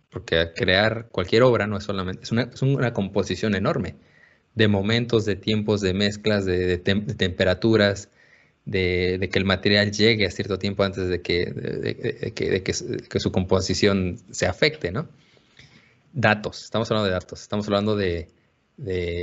[0.09, 3.95] Porque crear cualquier obra no es solamente, es una, composición enorme
[4.55, 8.09] de momentos, de tiempos, de mezclas, de, temperaturas,
[8.65, 14.47] de, que el material llegue a cierto tiempo antes de que, que, su composición se
[14.47, 15.07] afecte, ¿no?
[16.11, 18.27] Datos, estamos hablando de datos, estamos hablando de,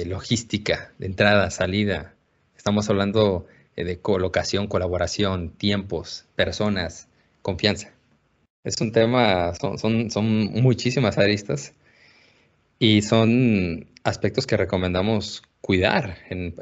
[0.06, 2.14] logística, de entrada, salida,
[2.56, 3.46] estamos hablando
[3.82, 7.08] de colocación, colaboración, tiempos, personas,
[7.42, 7.92] confianza.
[8.62, 10.26] Es un tema, son, son, son
[10.62, 11.74] muchísimas aristas
[12.78, 16.52] y son aspectos que recomendamos cuidar en,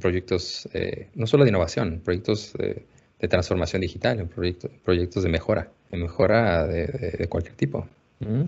[0.00, 2.84] proyectos, eh, no solo de innovación, proyectos de,
[3.28, 7.86] transformación digital, en proyectos, proyectos de mejora, de mejora de, cualquier tipo.
[8.18, 8.42] ¿Mm?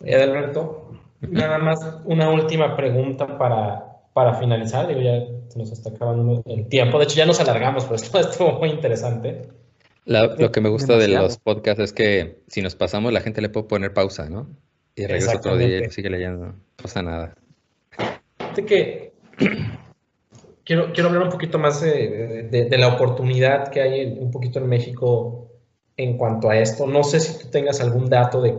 [0.00, 0.92] Alberto,
[1.22, 6.68] nada más una última pregunta para, para finalizar, digo, ya se nos está acabando el
[6.68, 6.98] tiempo.
[6.98, 9.48] De hecho, ya nos alargamos, pero esto estuvo muy interesante.
[10.04, 13.48] lo que me gusta de los podcasts es que si nos pasamos, la gente le
[13.48, 14.48] puede poner pausa, ¿no?
[14.96, 16.46] Y regresa otro día y sigue leyendo.
[16.46, 17.36] No pasa nada.
[18.38, 19.12] Fíjate que
[20.64, 24.68] quiero, quiero hablar un poquito más de, de, la oportunidad que hay un poquito en
[24.68, 25.50] México
[25.96, 26.86] en cuanto a esto.
[26.86, 28.58] No sé si tú tengas algún dato de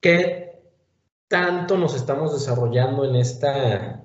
[0.00, 0.60] qué
[1.28, 4.04] tanto nos estamos desarrollando en esta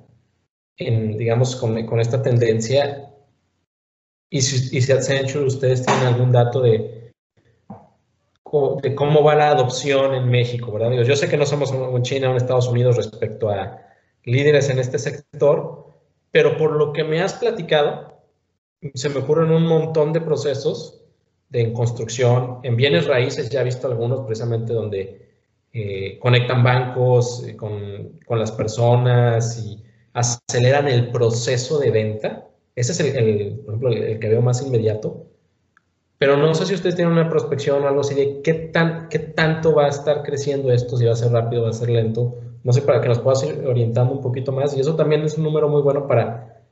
[0.78, 3.12] en, digamos, con, con esta tendencia?
[4.30, 7.14] Y si, y si Accenture ustedes tienen algún dato de,
[8.82, 10.92] de cómo va la adopción en México, ¿verdad?
[11.04, 13.82] Yo sé que no somos un China o un Estados Unidos respecto a
[14.24, 15.94] líderes en este sector,
[16.32, 18.22] pero por lo que me has platicado,
[18.94, 21.02] se me ocurren un montón de procesos
[21.50, 25.28] de en construcción, en bienes raíces, ya he visto algunos precisamente donde
[25.74, 29.82] eh, conectan bancos eh, con, con, las personas y
[30.18, 32.48] aceleran el proceso de venta.
[32.76, 35.28] Ese es el, por ejemplo, el que veo más inmediato.
[36.18, 39.20] Pero no sé si ustedes tienen una prospección o algo así de qué, tan, qué
[39.20, 42.40] tanto va a estar creciendo esto, si va a ser rápido, va a ser lento.
[42.64, 44.76] No sé, para que nos puedas ir orientando un poquito más.
[44.76, 46.64] Y eso también es un número muy bueno para,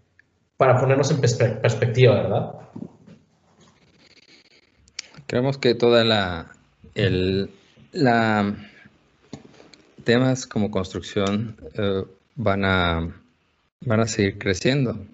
[0.57, 2.51] para ponernos en perspectiva, ¿verdad?
[5.27, 6.51] Creemos que toda la,
[7.91, 8.55] la
[10.03, 12.03] temas como construcción eh,
[12.35, 13.24] van a
[13.81, 15.05] van a seguir creciendo.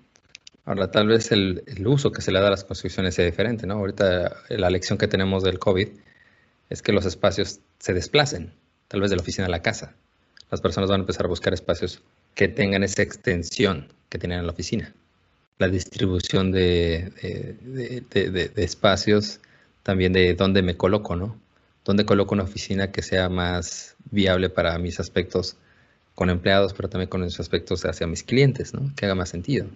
[0.66, 3.76] Ahora, tal vez el, uso que se le da a las construcciones sea diferente, ¿no?
[3.76, 5.88] Ahorita la lección que tenemos del COVID
[6.70, 8.54] es que los espacios se desplacen,
[8.88, 9.96] tal vez de la oficina a la casa.
[10.52, 12.02] Las personas van a empezar a buscar espacios
[12.36, 14.94] que tengan esa extensión que tienen en la oficina.
[15.58, 17.12] La distribución de,
[17.62, 19.40] de, espacios,
[19.84, 21.40] también de dónde me coloco, ¿no?
[21.84, 25.58] Dónde coloco una oficina que sea más viable para mis aspectos
[26.16, 28.92] con empleados, pero también con mis aspectos hacia mis clientes, ¿no?
[28.96, 29.68] Que haga más sentido.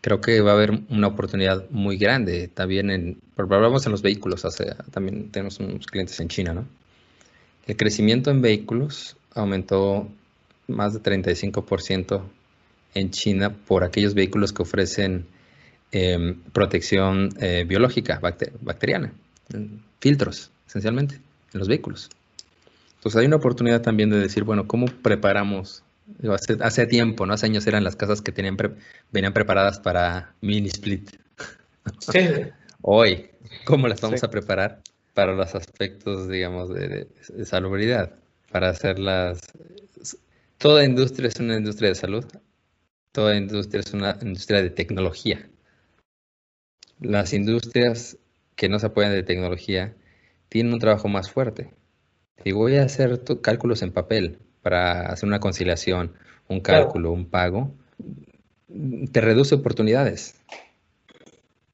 [0.00, 4.46] Creo que va a haber una oportunidad muy grande también en, hablamos en los vehículos,
[4.90, 6.66] también tenemos unos clientes en China, ¿no?
[7.66, 10.08] El crecimiento en vehículos aumentó
[10.66, 12.22] más de 35%
[12.94, 15.26] en China por aquellos vehículos que ofrecen
[15.92, 18.20] em, protección eh, biológica
[18.62, 19.12] bacteriana,
[20.00, 21.16] filtros esencialmente
[21.52, 22.10] en los vehículos.
[23.00, 25.82] Entonces hay una oportunidad también de decir, bueno, ¿cómo preparamos?
[26.60, 27.32] hace, tiempo, ¿no?
[27.32, 28.56] Hace años eran las casas que tenían
[29.10, 31.10] venían preparadas para mini split.
[31.98, 32.18] Sí.
[32.82, 33.30] Hoy,
[33.64, 34.82] ¿cómo las vamos a preparar
[35.14, 38.12] para los aspectos, digamos, de, de salubridad?
[38.50, 39.40] Para hacerlas
[40.60, 42.26] Toda industria es una industria de salud.
[43.12, 45.48] Toda industria es una industria de tecnología.
[47.00, 48.18] Las industrias
[48.56, 49.96] que no se apoyan de tecnología
[50.50, 51.70] tienen un trabajo más fuerte.
[52.42, 56.12] Si voy a hacer cálculos en papel para hacer una conciliación,
[56.48, 57.72] un cálculo, un pago,
[59.12, 60.34] te reduce oportunidades.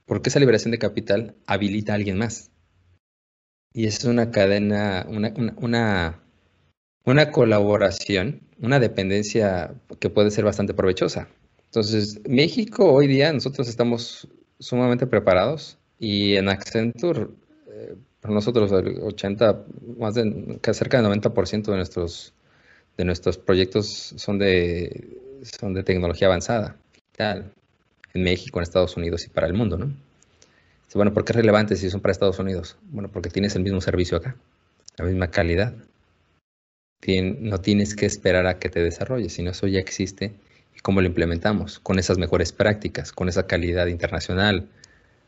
[0.04, 2.50] Porque esa liberación de capital habilita a alguien más.
[3.72, 6.20] Y es una cadena, una, una,
[7.04, 11.28] una colaboración una dependencia que puede ser bastante provechosa.
[11.66, 14.28] Entonces, México hoy día nosotros estamos
[14.58, 17.28] sumamente preparados y en Accenture,
[17.68, 17.94] eh,
[18.28, 19.64] nosotros el 80,
[19.98, 22.32] más de cerca del 90% de nuestros,
[22.96, 26.76] de nuestros proyectos son de, son de tecnología avanzada,
[27.18, 29.92] en México, en Estados Unidos y para el mundo, ¿no?
[30.94, 32.76] Bueno, ¿por qué es relevante si son para Estados Unidos?
[32.84, 34.34] Bueno, porque tienes el mismo servicio acá,
[34.96, 35.74] la misma calidad
[37.06, 40.32] no tienes que esperar a que te desarrolles, sino eso ya existe
[40.74, 44.68] y cómo lo implementamos, con esas mejores prácticas, con esa calidad internacional,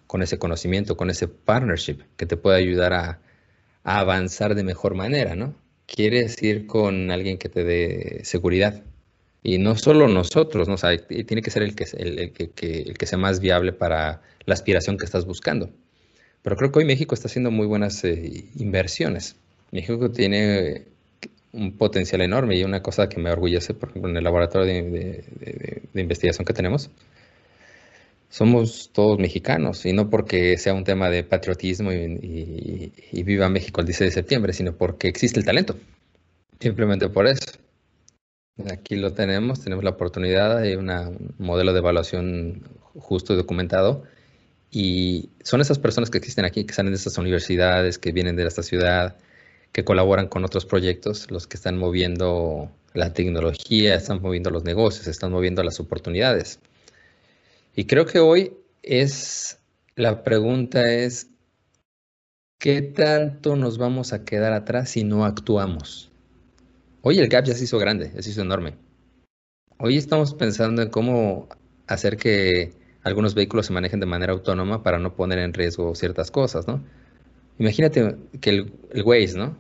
[0.09, 3.21] con ese conocimiento, con ese partnership que te puede ayudar a,
[3.85, 5.55] avanzar de mejor manera, ¿no?
[5.87, 8.83] Quieres ir con alguien que te dé seguridad.
[9.43, 10.75] Y no solo nosotros, ¿no?
[11.07, 14.99] tiene que ser el que, el, que, el que sea más viable para la aspiración
[14.99, 15.71] que estás buscando.
[16.43, 19.37] Pero creo que hoy México está haciendo muy buenas eh, inversiones.
[19.71, 20.87] México tiene
[21.53, 25.83] un potencial enorme y una cosa que me orgullece, por ejemplo, en el laboratorio de,
[25.95, 26.91] investigación que tenemos,
[28.29, 32.93] somos todos mexicanos y no porque sea un tema de patriotismo y,
[33.25, 35.77] viva México el 10 de septiembre, sino porque existe el talento.
[36.61, 37.53] Simplemente por eso.
[38.71, 42.63] Aquí lo tenemos, tenemos la oportunidad de un modelo de evaluación
[42.95, 44.03] justo y documentado.
[44.71, 48.47] Y son esas personas que existen aquí, que salen de estas universidades, que vienen de
[48.47, 49.17] esta ciudad,
[49.73, 55.07] que colaboran con otros proyectos, los que están moviendo la tecnología, están moviendo los negocios,
[55.07, 56.61] están moviendo las oportunidades.
[57.79, 59.61] Y creo que hoy es,
[59.95, 61.31] la pregunta es,
[62.59, 66.11] ¿qué tanto nos vamos a quedar atrás si no actuamos?
[67.03, 68.75] Hoy el gap ya se hizo grande, ya se hizo enorme.
[69.79, 71.49] Hoy estamos pensando en cómo
[71.87, 72.73] hacer que
[73.05, 76.85] algunos vehículos se manejen de manera autónoma para no poner en riesgo ciertas cosas, ¿no?
[77.61, 79.57] Imagínate que el, el Waze, ¿no?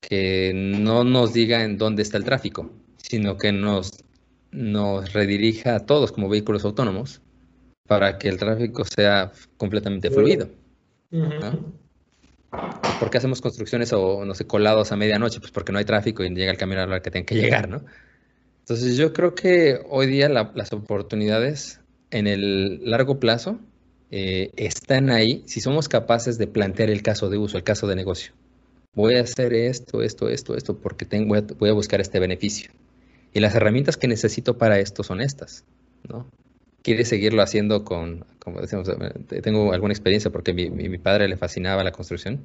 [0.00, 4.04] Que no nos diga en dónde está el tráfico, sino que nos,
[4.52, 7.22] nos redirija a todos como vehículos autónomos
[7.86, 10.48] para que el tráfico sea completamente fluido.
[12.98, 15.40] ¿Por qué hacemos construcciones o, no sé, colados a medianoche?
[15.40, 17.34] Pues porque no hay tráfico y llega el camión a la hora que tiene que
[17.34, 17.82] llegar, ¿no?
[18.60, 21.80] Entonces yo creo que hoy día las oportunidades
[22.10, 23.60] en el largo plazo
[24.10, 27.96] eh, están ahí si somos capaces de plantear el caso de uso, el caso de
[27.96, 28.32] negocio.
[28.94, 32.70] Voy a hacer esto, esto, esto, esto, porque tengo, voy, a, buscar este beneficio.
[33.32, 35.64] Y las herramientas que necesito para esto son estas,
[36.08, 36.26] ¿no?
[36.86, 41.36] Quiere seguirlo haciendo con, como decimos, eh, tengo alguna experiencia porque mi, mi, padre le
[41.36, 42.44] fascinaba la construcción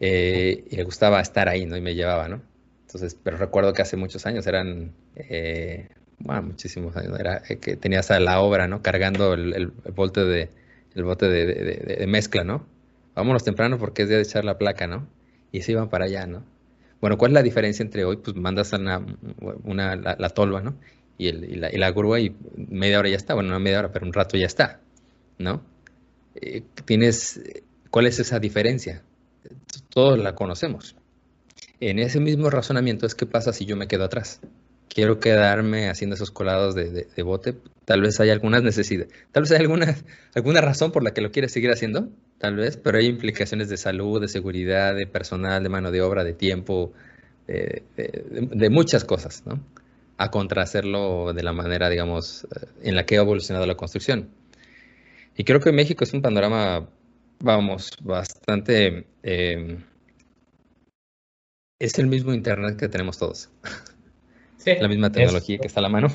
[0.00, 1.76] eh, y le gustaba estar ahí, ¿no?
[1.76, 2.42] Y me llevaba, ¿no?
[2.86, 4.90] Entonces, pero recuerdo que hace muchos años eran,
[6.18, 8.82] bueno, muchísimos años, era que tenías a la obra, ¿no?
[8.82, 10.50] Cargando el, el, bote, de,
[10.96, 12.66] el bote de, mezcla, ¿no?
[13.14, 15.06] Vámonos temprano porque es día de echar la placa, ¿no?
[15.52, 16.42] Y se iban para allá, ¿no?
[17.00, 18.16] Bueno, ¿cuál es la diferencia entre hoy?
[18.16, 19.04] Pues mandas una,
[19.64, 20.74] una la, tolva, ¿no?
[21.18, 24.12] Y, la, y, grúa y media hora ya está, bueno, no media hora, pero un
[24.12, 24.80] rato ya está,
[25.38, 25.62] ¿no?
[26.34, 27.40] Eh, tienes,
[27.90, 29.02] ¿cuál es esa diferencia?
[29.88, 30.96] Todos la conocemos.
[31.80, 34.40] En ese mismo razonamiento es qué pasa si yo me quedo atrás
[34.96, 39.58] quiero quedarme haciendo esos colados de, bote, tal vez hay algunas necesidades, tal vez hay
[39.58, 39.94] alguna,
[40.34, 43.76] alguna razón por la que lo quieres seguir haciendo, tal vez, pero hay implicaciones de
[43.76, 46.94] salud, de seguridad, de personal, de mano de obra, de tiempo,
[47.46, 49.60] de, muchas cosas, ¿no?
[50.18, 54.30] A contrahacerlo de la manera, digamos, eh, en la que ha evolucionado la construcción.
[55.36, 56.88] Y creo que México es un panorama,
[57.40, 59.06] vamos, bastante...
[59.22, 59.78] Eh,
[61.78, 63.50] es el mismo Internet que tenemos todos.
[64.58, 66.08] Sí, la misma tecnología que está a la mano.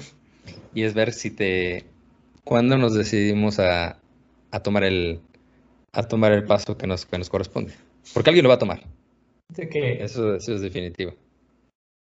[0.73, 1.85] Y es ver si te...
[2.43, 3.97] ¿Cuándo nos decidimos a,
[4.51, 5.21] a tomar el,
[5.93, 7.71] a tomar el paso que nos, que nos corresponde?
[8.13, 8.83] Porque alguien lo va a tomar.
[9.55, 11.13] eso, eso es definitivo.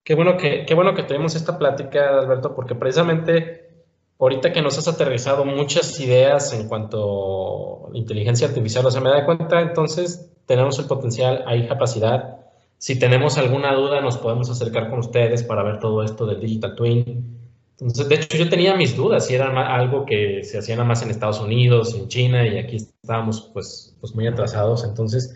[0.05, 3.71] Qué bueno que, qué bueno que tenemos esta plática, Alberto, porque precisamente
[4.19, 9.09] ahorita que nos has aterrizado muchas ideas en cuanto a inteligencia artificial, o sea, me
[9.09, 12.37] da cuenta, entonces tenemos el potencial, hay capacidad.
[12.77, 16.75] Si tenemos alguna duda, nos podemos acercar con ustedes para ver todo esto del Digital
[16.75, 17.39] Twin.
[17.79, 21.01] Entonces, de hecho, yo tenía mis dudas si era algo que se hacía nada más
[21.01, 24.83] en Estados Unidos, en China, y aquí estábamos pues, pues muy atrasados.
[24.83, 25.35] Entonces,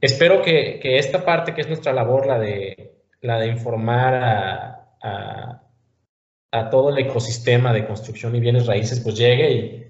[0.00, 2.92] espero que, que esta parte, que es nuestra labor, la de
[3.22, 4.14] la de informar
[5.02, 5.58] a,
[6.70, 9.86] todo el ecosistema de construcción y bienes raíces, pues llegue y,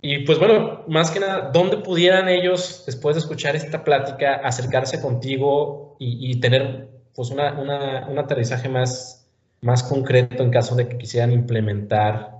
[0.00, 5.00] y pues bueno, más que nada, ¿dónde pudieran ellos, después de escuchar esta plática, acercarse
[5.00, 9.28] contigo y, tener pues una, un aterrizaje más,
[9.60, 12.32] más concreto en caso de que quisieran implementar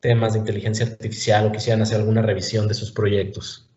[0.00, 3.68] temas de inteligencia artificial o quisieran hacer alguna revisión de sus proyectos?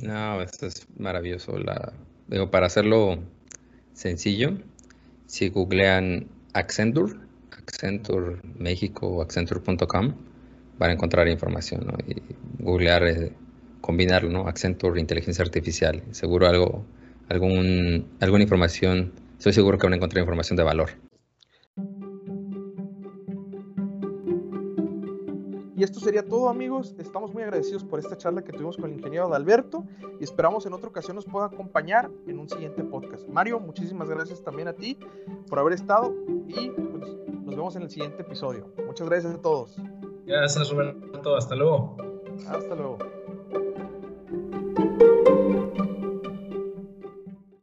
[0.00, 1.58] No, esto es maravilloso.
[1.58, 1.92] La,
[2.26, 3.18] digo, para hacerlo
[3.92, 4.58] sencillo,
[5.34, 7.14] si googlean Accenture,
[7.50, 10.14] Accenture México o Accenture.com,
[10.78, 11.80] van a encontrar información.
[12.06, 12.22] Y
[12.62, 13.32] googlear, eh,
[13.80, 14.46] combinarlo, ¿no?
[14.46, 16.04] Accenture, inteligencia artificial.
[16.12, 16.84] Seguro algo,
[17.28, 20.90] algún, alguna información, estoy seguro que van a encontrar información de valor.
[25.84, 28.96] Y esto sería todo amigos, estamos muy agradecidos por esta charla que tuvimos con el
[28.96, 29.84] ingeniero Adalberto
[30.18, 33.28] y esperamos en otra ocasión nos pueda acompañar en un siguiente podcast.
[33.28, 34.98] Mario, muchísimas gracias también a ti
[35.46, 36.14] por haber estado
[36.48, 38.72] y pues, nos vemos en el siguiente episodio.
[38.86, 39.76] Muchas gracias a todos.
[40.24, 41.98] Gracias Roberto, hasta luego.
[42.48, 42.96] Hasta luego.